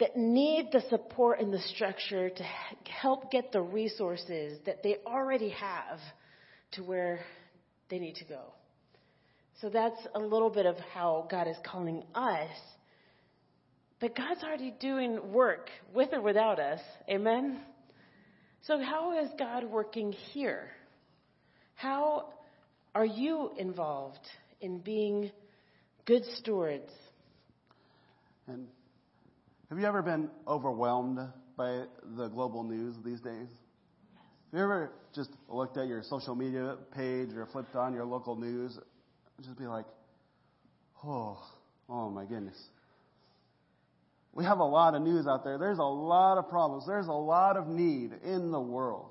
that 0.00 0.16
need 0.16 0.68
the 0.72 0.82
support 0.90 1.40
and 1.40 1.52
the 1.52 1.60
structure 1.60 2.28
to 2.28 2.42
help 2.84 3.30
get 3.30 3.52
the 3.52 3.62
resources 3.62 4.58
that 4.66 4.82
they 4.82 4.96
already 5.06 5.50
have 5.50 5.98
to 6.72 6.82
where 6.82 7.20
they 7.88 7.98
need 7.98 8.16
to 8.16 8.24
go. 8.24 8.52
So 9.62 9.70
that's 9.70 10.00
a 10.14 10.18
little 10.18 10.50
bit 10.50 10.66
of 10.66 10.76
how 10.92 11.26
God 11.30 11.48
is 11.48 11.56
calling 11.64 12.02
us. 12.14 12.50
But 14.00 14.16
God's 14.16 14.42
already 14.44 14.74
doing 14.78 15.32
work 15.32 15.70
with 15.94 16.12
or 16.12 16.20
without 16.20 16.60
us. 16.60 16.80
Amen? 17.08 17.60
So, 18.62 18.78
how 18.78 19.18
is 19.18 19.28
God 19.38 19.64
working 19.64 20.12
here? 20.12 20.68
How 21.74 22.26
are 22.94 23.06
you 23.06 23.50
involved 23.58 24.20
in 24.60 24.78
being 24.78 25.30
good 26.04 26.24
stewards. 26.36 26.90
And 28.46 28.66
have 29.68 29.78
you 29.78 29.86
ever 29.86 30.02
been 30.02 30.30
overwhelmed 30.46 31.18
by 31.56 31.84
the 32.16 32.28
global 32.28 32.62
news 32.62 32.94
these 33.04 33.20
days? 33.20 33.48
Have 34.50 34.58
you 34.58 34.64
ever 34.64 34.92
just 35.14 35.30
looked 35.48 35.76
at 35.76 35.86
your 35.86 36.02
social 36.02 36.34
media 36.34 36.76
page 36.94 37.30
or 37.34 37.46
flipped 37.52 37.76
on 37.76 37.92
your 37.92 38.06
local 38.06 38.36
news 38.36 38.76
and 38.76 39.46
just 39.46 39.58
be 39.58 39.66
like, 39.66 39.84
oh, 41.04 41.38
oh 41.88 42.10
my 42.10 42.24
goodness. 42.24 42.58
We 44.32 44.44
have 44.44 44.58
a 44.58 44.64
lot 44.64 44.94
of 44.94 45.02
news 45.02 45.26
out 45.26 45.44
there. 45.44 45.58
There's 45.58 45.78
a 45.78 45.82
lot 45.82 46.38
of 46.38 46.48
problems. 46.48 46.84
There's 46.86 47.08
a 47.08 47.12
lot 47.12 47.56
of 47.56 47.66
need 47.66 48.12
in 48.24 48.52
the 48.52 48.60
world. 48.60 49.10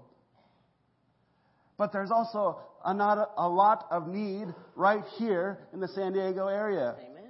But 1.77 1.93
there's 1.93 2.11
also 2.11 2.59
a, 2.83 2.93
not 2.93 3.17
a, 3.17 3.27
a 3.37 3.47
lot 3.47 3.87
of 3.91 4.07
need 4.07 4.47
right 4.75 5.03
here 5.17 5.67
in 5.73 5.79
the 5.79 5.87
San 5.87 6.13
Diego 6.13 6.47
area. 6.47 6.95
Amen. 6.97 7.23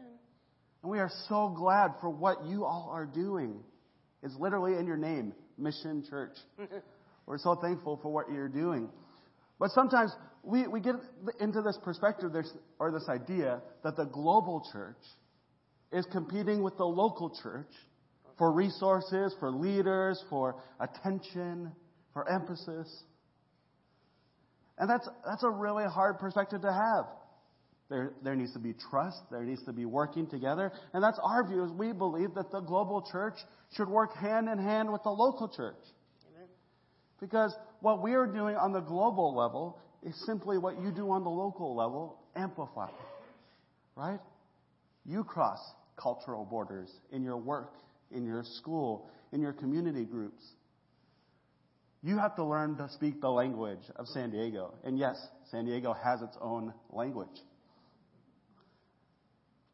And 0.83 0.91
we 0.91 0.99
are 0.99 1.11
so 1.27 1.49
glad 1.49 1.91
for 1.99 2.09
what 2.09 2.45
you 2.45 2.63
all 2.63 2.89
are 2.91 3.05
doing. 3.05 3.59
It's 4.23 4.35
literally 4.39 4.77
in 4.77 4.87
your 4.87 4.97
name, 4.97 5.33
Mission 5.57 6.03
Church. 6.09 6.37
We're 7.25 7.37
so 7.37 7.55
thankful 7.55 7.99
for 8.01 8.11
what 8.11 8.31
you're 8.31 8.47
doing. 8.47 8.89
But 9.59 9.71
sometimes 9.71 10.15
we, 10.43 10.67
we 10.67 10.79
get 10.79 10.95
into 11.41 11.61
this 11.61 11.77
perspective 11.83 12.31
this, 12.31 12.49
or 12.79 12.91
this 12.91 13.09
idea 13.09 13.61
that 13.83 13.97
the 13.97 14.05
global 14.05 14.65
church 14.71 14.95
is 15.91 16.05
competing 16.11 16.63
with 16.63 16.77
the 16.77 16.85
local 16.85 17.35
church 17.41 17.71
for 18.37 18.51
resources, 18.51 19.35
for 19.39 19.51
leaders, 19.51 20.23
for 20.29 20.55
attention, 20.79 21.71
for 22.13 22.29
emphasis. 22.29 23.03
And 24.77 24.89
that's, 24.89 25.07
that's 25.25 25.43
a 25.43 25.49
really 25.49 25.85
hard 25.85 26.19
perspective 26.19 26.61
to 26.61 26.71
have. 26.71 27.05
There, 27.89 28.13
there 28.23 28.35
needs 28.35 28.53
to 28.53 28.59
be 28.59 28.73
trust. 28.89 29.17
There 29.31 29.43
needs 29.43 29.63
to 29.63 29.73
be 29.73 29.85
working 29.85 30.27
together. 30.27 30.71
And 30.93 31.03
that's 31.03 31.19
our 31.23 31.47
view 31.47 31.63
is 31.63 31.71
we 31.71 31.93
believe 31.93 32.33
that 32.35 32.51
the 32.51 32.59
global 32.59 33.07
church 33.09 33.35
should 33.75 33.87
work 33.87 34.13
hand 34.15 34.49
in 34.49 34.57
hand 34.59 34.91
with 34.91 35.03
the 35.03 35.09
local 35.09 35.47
church. 35.47 35.75
Amen. 36.33 36.47
Because 37.19 37.55
what 37.79 38.01
we 38.01 38.13
are 38.13 38.27
doing 38.27 38.55
on 38.55 38.73
the 38.73 38.81
global 38.81 39.35
level 39.35 39.79
is 40.03 40.15
simply 40.25 40.57
what 40.57 40.81
you 40.81 40.91
do 40.91 41.09
on 41.11 41.23
the 41.23 41.29
local 41.29 41.75
level 41.75 42.19
amplified. 42.35 42.91
Right? 43.95 44.19
You 45.05 45.23
cross 45.23 45.59
cultural 45.95 46.45
borders 46.45 46.89
in 47.11 47.23
your 47.23 47.37
work, 47.37 47.73
in 48.11 48.25
your 48.25 48.43
school, 48.43 49.09
in 49.31 49.41
your 49.41 49.53
community 49.53 50.03
groups. 50.03 50.43
You 52.03 52.17
have 52.17 52.35
to 52.35 52.43
learn 52.43 52.77
to 52.77 52.89
speak 52.89 53.21
the 53.21 53.29
language 53.29 53.81
of 53.95 54.07
San 54.07 54.29
Diego. 54.29 54.73
And 54.83 54.99
yes, 54.99 55.27
San 55.49 55.65
Diego 55.65 55.93
has 55.93 56.21
its 56.21 56.37
own 56.39 56.73
language. 56.91 57.41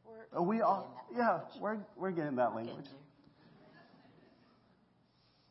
We're 0.06 0.42
we 0.42 0.62
all, 0.62 1.06
yeah, 1.16 1.42
we're, 1.60 1.78
we're 1.98 2.12
getting 2.12 2.38
that 2.38 2.56
language. 2.56 2.86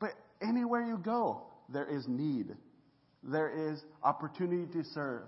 But 0.00 0.12
anywhere 0.40 0.82
you 0.84 0.96
go, 0.96 1.42
there 1.68 1.86
is 1.86 2.08
need. 2.08 2.56
There 3.22 3.70
is 3.70 3.84
opportunity 4.02 4.66
to 4.72 4.84
serve. 4.84 5.22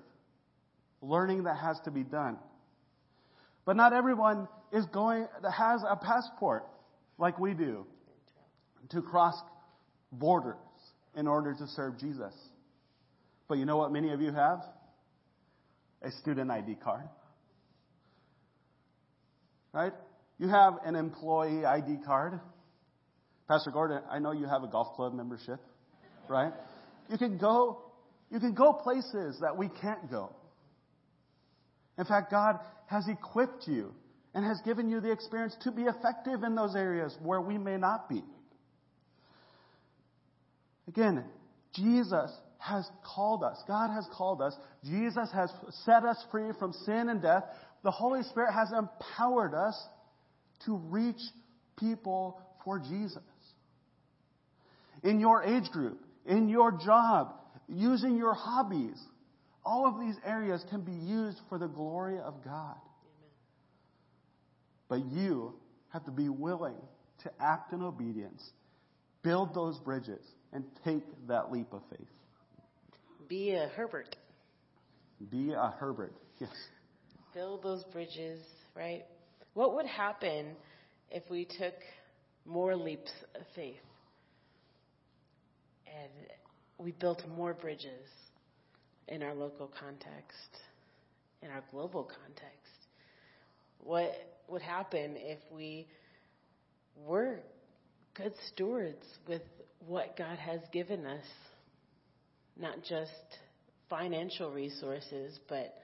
Learning 1.02 1.44
that 1.44 1.58
has 1.58 1.78
to 1.84 1.90
be 1.90 2.02
done. 2.02 2.38
But 3.66 3.76
not 3.76 3.92
everyone 3.92 4.48
is 4.72 4.86
going, 4.86 5.28
has 5.54 5.82
a 5.88 5.96
passport 5.96 6.64
like 7.18 7.38
we 7.38 7.52
do 7.54 7.86
to 8.90 9.02
cross 9.02 9.36
borders 10.10 10.56
in 11.16 11.26
order 11.26 11.54
to 11.54 11.66
serve 11.68 11.98
Jesus. 11.98 12.34
But 13.48 13.58
you 13.58 13.64
know 13.64 13.76
what 13.76 13.92
many 13.92 14.12
of 14.12 14.20
you 14.20 14.32
have? 14.32 14.60
A 16.02 16.10
student 16.10 16.50
ID 16.50 16.76
card. 16.82 17.08
Right? 19.72 19.92
You 20.38 20.48
have 20.48 20.74
an 20.84 20.96
employee 20.96 21.64
ID 21.64 21.98
card. 22.04 22.40
Pastor 23.48 23.70
Gordon, 23.70 24.00
I 24.10 24.18
know 24.18 24.32
you 24.32 24.46
have 24.46 24.62
a 24.62 24.66
golf 24.66 24.94
club 24.96 25.14
membership, 25.14 25.60
right? 26.28 26.52
You 27.10 27.18
can 27.18 27.36
go, 27.36 27.82
you 28.30 28.40
can 28.40 28.54
go 28.54 28.72
places 28.72 29.38
that 29.40 29.56
we 29.56 29.68
can't 29.68 30.10
go. 30.10 30.34
In 31.98 32.04
fact, 32.04 32.30
God 32.30 32.58
has 32.86 33.06
equipped 33.08 33.68
you 33.68 33.94
and 34.34 34.44
has 34.44 34.60
given 34.64 34.88
you 34.88 35.00
the 35.00 35.12
experience 35.12 35.56
to 35.62 35.70
be 35.70 35.82
effective 35.82 36.42
in 36.42 36.54
those 36.54 36.74
areas 36.74 37.16
where 37.22 37.40
we 37.40 37.58
may 37.58 37.76
not 37.76 38.08
be. 38.08 38.22
Again, 40.88 41.24
Jesus 41.74 42.30
has 42.58 42.88
called 43.04 43.42
us. 43.42 43.62
God 43.68 43.90
has 43.90 44.06
called 44.12 44.40
us. 44.40 44.54
Jesus 44.84 45.28
has 45.32 45.50
set 45.84 46.04
us 46.04 46.22
free 46.30 46.50
from 46.58 46.72
sin 46.72 47.08
and 47.08 47.20
death. 47.20 47.44
The 47.82 47.90
Holy 47.90 48.22
Spirit 48.22 48.52
has 48.52 48.72
empowered 48.72 49.54
us 49.54 49.78
to 50.66 50.76
reach 50.76 51.20
people 51.78 52.40
for 52.64 52.78
Jesus. 52.78 53.20
In 55.02 55.20
your 55.20 55.42
age 55.42 55.70
group, 55.70 56.00
in 56.26 56.48
your 56.48 56.72
job, 56.72 57.34
using 57.68 58.16
your 58.16 58.32
hobbies, 58.32 58.98
all 59.64 59.86
of 59.86 60.00
these 60.00 60.16
areas 60.24 60.64
can 60.70 60.80
be 60.82 60.92
used 60.92 61.38
for 61.48 61.58
the 61.58 61.66
glory 61.66 62.18
of 62.18 62.42
God. 62.44 62.76
But 64.88 65.04
you 65.06 65.54
have 65.90 66.04
to 66.04 66.10
be 66.10 66.28
willing 66.28 66.76
to 67.22 67.30
act 67.40 67.72
in 67.72 67.82
obedience, 67.82 68.42
build 69.22 69.54
those 69.54 69.78
bridges, 69.78 70.24
and 70.54 70.64
take 70.84 71.02
that 71.26 71.52
leap 71.52 71.72
of 71.72 71.82
faith. 71.90 72.08
Be 73.28 73.50
a 73.50 73.68
Herbert. 73.76 74.16
Be 75.30 75.52
a 75.52 75.74
Herbert, 75.78 76.14
yes. 76.38 76.50
Build 77.34 77.62
those 77.62 77.84
bridges, 77.92 78.40
right? 78.76 79.04
What 79.54 79.74
would 79.74 79.86
happen 79.86 80.56
if 81.10 81.24
we 81.28 81.44
took 81.44 81.74
more 82.46 82.76
leaps 82.76 83.10
of 83.34 83.42
faith 83.54 83.76
and 85.86 86.10
we 86.78 86.92
built 86.92 87.22
more 87.36 87.54
bridges 87.54 88.08
in 89.08 89.22
our 89.22 89.34
local 89.34 89.70
context, 89.78 90.58
in 91.42 91.50
our 91.50 91.62
global 91.70 92.04
context? 92.04 92.54
What 93.78 94.12
would 94.48 94.62
happen 94.62 95.14
if 95.16 95.38
we 95.52 95.86
were 97.04 97.40
good 98.14 98.34
stewards 98.52 99.04
with 99.26 99.42
what 99.86 100.16
God 100.16 100.38
has 100.38 100.60
given 100.72 101.06
us? 101.06 101.24
Not 102.56 102.82
just 102.88 103.10
financial 103.90 104.50
resources, 104.50 105.38
but 105.48 105.74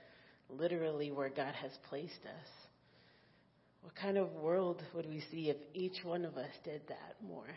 literally 0.49 1.11
where 1.11 1.29
God 1.29 1.55
has 1.55 1.73
placed 1.89 2.25
us. 2.25 2.49
What 3.83 3.95
kind 3.95 4.19
of 4.19 4.31
world 4.33 4.83
would 4.95 5.07
we 5.07 5.23
see 5.31 5.49
if 5.49 5.57
each 5.75 6.05
one 6.05 6.25
of 6.25 6.37
us 6.37 6.51
did 6.65 6.83
that 6.89 7.17
more? 7.27 7.57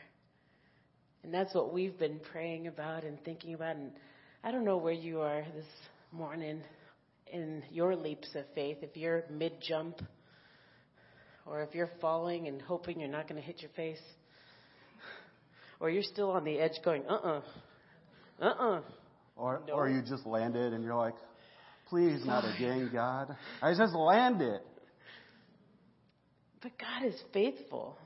And 1.24 1.34
that's 1.34 1.54
what 1.54 1.74
we've 1.74 1.98
been 1.98 2.19
praying 2.32 2.67
about 2.67 3.04
and 3.04 3.22
thinking 3.24 3.54
about. 3.54 3.76
And 3.76 3.91
I 4.43 4.52
don't 4.52 4.65
know 4.65 4.78
where 4.78 4.93
you 4.93 5.22
are 5.22 5.46
this 5.56 5.65
morning 6.12 6.62
in 7.32 7.63
your 7.72 7.96
leaps 7.96 8.30
of 8.36 8.43
faith, 8.54 8.78
if 8.82 8.96
you're 8.96 9.24
mid 9.30 9.54
jump, 9.62 10.02
or 11.46 11.62
if 11.63 11.74
you're 11.74 11.89
falling 12.00 12.48
and 12.48 12.62
hoping 12.62 13.00
you're 13.00 13.10
not 13.10 13.28
going 13.28 13.41
to 13.41 13.46
hit 13.46 13.62
your 13.62 13.72
face, 13.72 14.02
or 15.84 15.89
you're 15.89 16.02
still 16.02 16.32
on 16.32 16.46
the 16.46 16.60
edge 16.60 16.80
going, 16.86 17.04
uh 17.10 17.13
uh-uh, 17.13 17.41
uh, 18.41 18.46
uh-uh. 18.46 18.82
Or, 19.36 19.62
no. 19.67 19.74
or 19.74 19.89
you 19.89 20.02
just 20.02 20.26
landed 20.26 20.72
and 20.72 20.82
you're 20.82 20.96
like, 20.96 21.15
please, 21.89 22.26
not 22.26 22.46
again, 22.56 22.89
God. 22.93 23.36
I 23.62 23.74
just 23.76 23.93
landed. 23.93 24.62
But 26.62 26.72
God 26.80 27.06
is 27.06 27.22
faithful. 27.34 27.98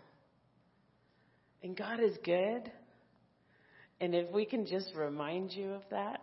And 1.61 1.77
God 1.77 1.99
is 1.99 2.17
good. 2.23 2.71
And 4.01 4.15
if 4.15 4.31
we 4.31 4.45
can 4.45 4.65
just 4.65 4.91
remind 4.95 5.51
you 5.51 5.73
of 5.73 5.83
that 5.91 6.21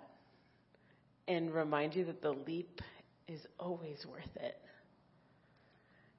and 1.29 1.55
remind 1.55 1.95
you 1.95 2.05
that 2.07 2.21
the 2.21 2.33
leap 2.33 2.81
is 3.29 3.41
always 3.61 4.05
worth 4.11 4.37
it. 4.41 4.57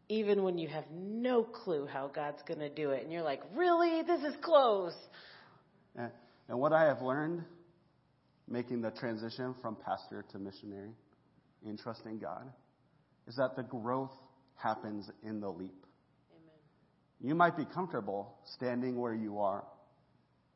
Even 0.07 0.43
when 0.43 0.57
you 0.57 0.67
have 0.67 0.85
no 0.91 1.43
clue 1.43 1.87
how 1.87 2.07
God's 2.07 2.41
going 2.47 2.59
to 2.59 2.69
do 2.69 2.91
it 2.91 3.03
and 3.03 3.11
you're 3.11 3.23
like, 3.23 3.41
really? 3.55 4.03
This 4.03 4.21
is 4.21 4.35
close. 4.41 4.93
And, 5.95 6.11
and 6.47 6.59
what 6.59 6.73
I 6.73 6.83
have 6.83 7.01
learned 7.01 7.43
making 8.47 8.81
the 8.81 8.91
transition 8.91 9.55
from 9.61 9.75
pastor 9.75 10.23
to 10.31 10.39
missionary 10.39 10.91
in 11.65 11.77
trusting 11.77 12.19
God 12.19 12.43
is 13.27 13.35
that 13.37 13.55
the 13.55 13.63
growth 13.63 14.11
happens 14.55 15.09
in 15.23 15.39
the 15.39 15.49
leap. 15.49 15.85
Amen. 16.31 16.59
You 17.21 17.35
might 17.35 17.57
be 17.57 17.65
comfortable 17.65 18.35
standing 18.55 18.99
where 18.99 19.15
you 19.15 19.39
are. 19.39 19.63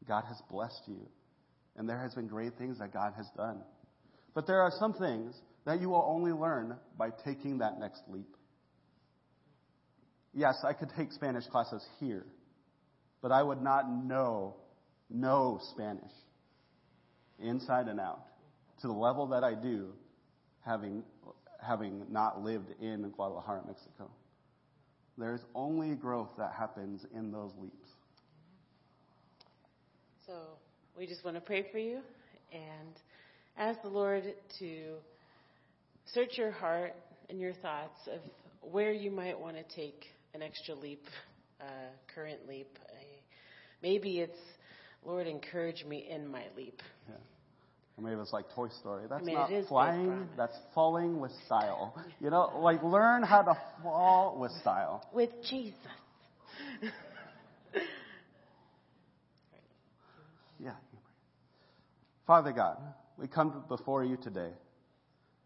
God 0.08 0.24
has 0.28 0.42
blessed 0.50 0.84
you, 0.88 1.08
and 1.76 1.90
there 1.90 2.00
has 2.00 2.14
been 2.16 2.28
great 2.28 2.58
things 2.58 2.80
that 2.80 2.94
God 2.94 3.14
has 3.18 3.28
done. 3.36 3.62
But 4.34 4.48
there 4.48 4.62
are 4.62 4.72
some 4.80 4.94
things 4.94 5.36
that 5.66 5.82
you 5.82 5.90
will 5.90 6.06
only 6.08 6.32
learn 6.32 6.78
by 6.98 7.10
taking 7.26 7.58
that 7.58 7.80
next 7.80 8.02
leap. 8.08 8.36
Yes, 10.34 10.64
I 10.64 10.74
could 10.74 10.90
take 10.96 11.12
Spanish 11.12 11.46
classes 11.48 11.86
here, 12.00 12.26
but 13.22 13.32
I 13.32 13.42
would 13.42 13.62
not 13.62 13.90
know 13.90 14.56
know 15.10 15.60
Spanish 15.72 16.12
inside 17.40 17.88
and 17.88 18.00
out 18.00 18.22
to 18.82 18.88
the 18.88 18.94
level 18.94 19.28
that 19.28 19.44
I 19.44 19.56
do, 19.56 19.90
having, 20.66 21.04
having 21.66 22.06
not 22.12 22.44
lived 22.44 22.70
in 22.82 23.10
Guadalajara, 23.10 23.64
Mexico. 23.66 24.10
There's 25.18 25.42
only 25.56 25.96
growth 25.96 26.30
that 26.38 26.54
happens 26.58 27.06
in 27.14 27.32
those 27.32 27.52
leaps. 27.60 27.90
So 30.26 30.34
we 30.98 31.08
just 31.08 31.26
want 31.26 31.36
to 31.36 31.42
pray 31.42 31.66
for 31.72 31.80
you 31.80 32.00
and 32.54 32.94
ask 33.58 33.82
the 33.82 33.90
Lord 33.90 34.24
to 34.60 34.94
search 36.14 36.38
your 36.38 36.52
heart 36.52 36.96
and 37.30 37.40
your 37.40 37.54
thoughts 37.54 38.08
of 38.08 38.20
where 38.62 38.92
you 38.92 39.12
might 39.12 39.38
want 39.38 39.58
to 39.58 39.64
take 39.76 40.06
an 40.34 40.42
extra 40.42 40.76
leap, 40.76 41.04
uh, 41.62 41.66
current 42.14 42.48
leap. 42.48 42.78
maybe 43.82 44.20
it's, 44.20 44.38
Lord, 45.04 45.28
encourage 45.28 45.84
me 45.86 46.08
in 46.10 46.28
my 46.28 46.44
leap. 46.56 46.82
Yeah. 47.08 47.16
Or 47.98 48.04
maybe 48.04 48.22
it's 48.22 48.32
like 48.32 48.46
Toy 48.56 48.70
Story. 48.80 49.06
That's 49.10 49.24
I 49.24 49.26
mean, 49.26 49.36
not 49.36 49.50
flying, 49.68 50.30
that's 50.38 50.56
falling 50.74 51.20
with 51.20 51.32
style. 51.46 51.96
You 52.22 52.30
know, 52.30 52.60
like 52.60 52.84
learn 52.84 53.24
how 53.24 53.42
to 53.44 53.58
fall 53.82 54.38
with 54.40 54.52
style. 54.62 55.08
With 55.14 55.30
Jesus. 55.50 55.74
yeah. 60.60 60.72
Father 62.28 62.52
God, 62.52 62.78
we 63.18 63.28
come 63.28 63.64
before 63.70 64.04
you 64.04 64.18
today. 64.18 64.52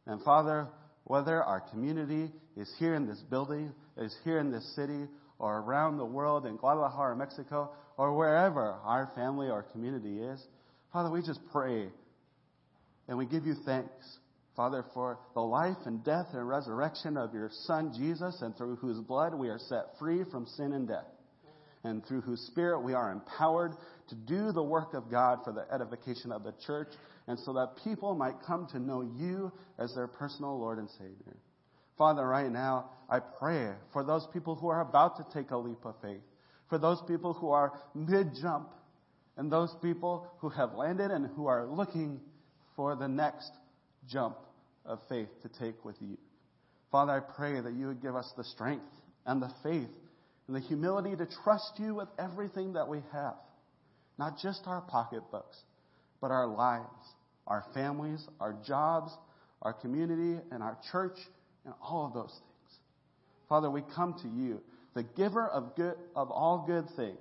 And 0.06 0.22
Father, 0.24 0.68
whether 1.06 1.44
our 1.44 1.62
community 1.62 2.32
is 2.58 2.72
here 2.80 2.96
in 2.96 3.08
this 3.08 3.20
building, 3.30 3.72
is 3.98 4.16
here 4.24 4.40
in 4.40 4.52
this 4.52 4.76
city, 4.76 5.08
or 5.40 5.60
around 5.60 5.98
the 5.98 6.06
world 6.06 6.46
in 6.46 6.56
Guadalajara, 6.56 7.16
Mexico, 7.16 7.72
or 7.98 8.16
wherever 8.16 8.78
our 8.84 9.12
family 9.16 9.50
or 9.50 9.64
community 9.64 10.20
is, 10.20 10.42
Father, 10.92 11.10
we 11.10 11.22
just 11.22 11.40
pray 11.52 11.90
and 13.08 13.18
we 13.18 13.26
give 13.26 13.46
you 13.46 13.56
thanks, 13.66 14.18
Father, 14.56 14.86
for 14.94 15.20
the 15.34 15.42
life 15.42 15.78
and 15.86 16.04
death 16.04 16.28
and 16.34 16.48
resurrection 16.48 17.18
of 17.18 17.34
your 17.34 17.50
Son, 17.66 17.92
Jesus, 17.98 18.42
and 18.42 18.56
through 18.56 18.78
whose 18.78 19.00
blood 19.00 19.34
we 19.34 19.50
are 19.50 19.60
set 19.60 19.98
free 20.00 20.24
from 20.32 20.46
sin 20.46 20.74
and 20.74 20.88
death. 20.88 21.08
And 21.84 22.06
through 22.06 22.22
whose 22.22 22.40
Spirit 22.48 22.80
we 22.80 22.94
are 22.94 23.12
empowered 23.12 23.74
to 24.08 24.16
do 24.16 24.54
the 24.54 24.64
work 24.64 24.94
of 24.94 25.12
God 25.12 25.40
for 25.44 25.52
the 25.52 25.66
edification 25.74 26.32
of 26.32 26.44
the 26.44 26.54
church, 26.66 26.88
and 27.28 27.38
so 27.40 27.52
that 27.54 27.84
people 27.84 28.16
might 28.16 28.36
come 28.48 28.68
to 28.72 28.80
know 28.80 29.02
you 29.02 29.52
as 29.78 29.94
their 29.94 30.08
personal 30.08 30.58
Lord 30.58 30.78
and 30.78 30.90
Savior. 30.92 31.36
Father, 31.98 32.28
right 32.28 32.52
now, 32.52 32.90
I 33.10 33.20
pray 33.20 33.72
for 33.92 34.04
those 34.04 34.28
people 34.34 34.56
who 34.56 34.68
are 34.70 34.82
about 34.82 35.18
to 35.18 35.26
take 35.34 35.52
a 35.52 35.58
leap 35.58 35.86
of 35.86 35.96
faith, 36.02 36.22
for 36.70 36.78
those 36.78 37.02
people 37.08 37.34
who 37.34 37.50
are 37.50 37.74
mid 37.94 38.30
jump, 38.42 38.70
and 39.38 39.52
those 39.52 39.76
people 39.82 40.28
who 40.40 40.50
have 40.50 40.74
landed 40.74 41.12
and 41.12 41.28
who 41.36 41.48
are 41.48 41.66
looking 41.66 42.20
for 42.76 42.96
the 42.96 43.08
next 43.08 43.52
jump 44.08 44.38
of 44.86 45.00
faith 45.10 45.30
to 45.42 45.50
take 45.60 45.84
with 45.86 45.96
you. 46.02 46.18
Father, 46.92 47.14
I 47.14 47.20
pray 47.20 47.60
that 47.60 47.74
you 47.74 47.88
would 47.88 48.02
give 48.02 48.16
us 48.16 48.32
the 48.38 48.44
strength 48.44 48.86
and 49.26 49.42
the 49.42 49.52
faith 49.64 49.90
and 50.48 50.56
the 50.56 50.60
humility 50.60 51.16
to 51.16 51.28
trust 51.44 51.74
you 51.78 51.96
with 51.96 52.10
everything 52.20 52.74
that 52.74 52.88
we 52.88 53.00
have. 53.12 53.36
Not 54.20 54.38
just 54.38 54.62
our 54.68 54.82
pocketbooks, 54.82 55.58
but 56.22 56.32
our 56.32 56.48
lives, 56.48 56.86
our 57.48 57.66
families, 57.74 58.24
our 58.40 58.56
jobs, 58.66 59.12
our 59.62 59.74
community, 59.74 60.40
and 60.52 60.62
our 60.62 60.78
church, 60.92 61.18
and 61.66 61.74
all 61.82 62.08
of 62.08 62.14
those 62.14 62.32
things. 62.32 62.80
Father, 63.50 63.70
we 63.70 63.82
come 63.96 64.16
to 64.22 64.28
you, 64.28 64.62
the 64.94 65.04
giver 65.04 65.48
of, 65.48 65.76
good, 65.76 65.96
of 66.16 66.32
all 66.32 66.64
good 66.66 66.86
things. 66.96 67.18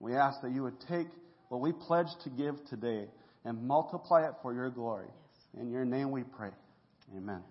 We 0.00 0.14
ask 0.14 0.40
that 0.42 0.52
you 0.52 0.62
would 0.64 0.80
take 0.88 1.06
what 1.48 1.60
we 1.60 1.72
pledge 1.72 2.08
to 2.24 2.30
give 2.30 2.56
today 2.68 3.06
and 3.44 3.62
multiply 3.66 4.26
it 4.26 4.34
for 4.42 4.52
your 4.54 4.70
glory. 4.70 5.08
In 5.58 5.70
your 5.70 5.84
name 5.84 6.10
we 6.10 6.22
pray. 6.22 6.50
Amen. 7.16 7.42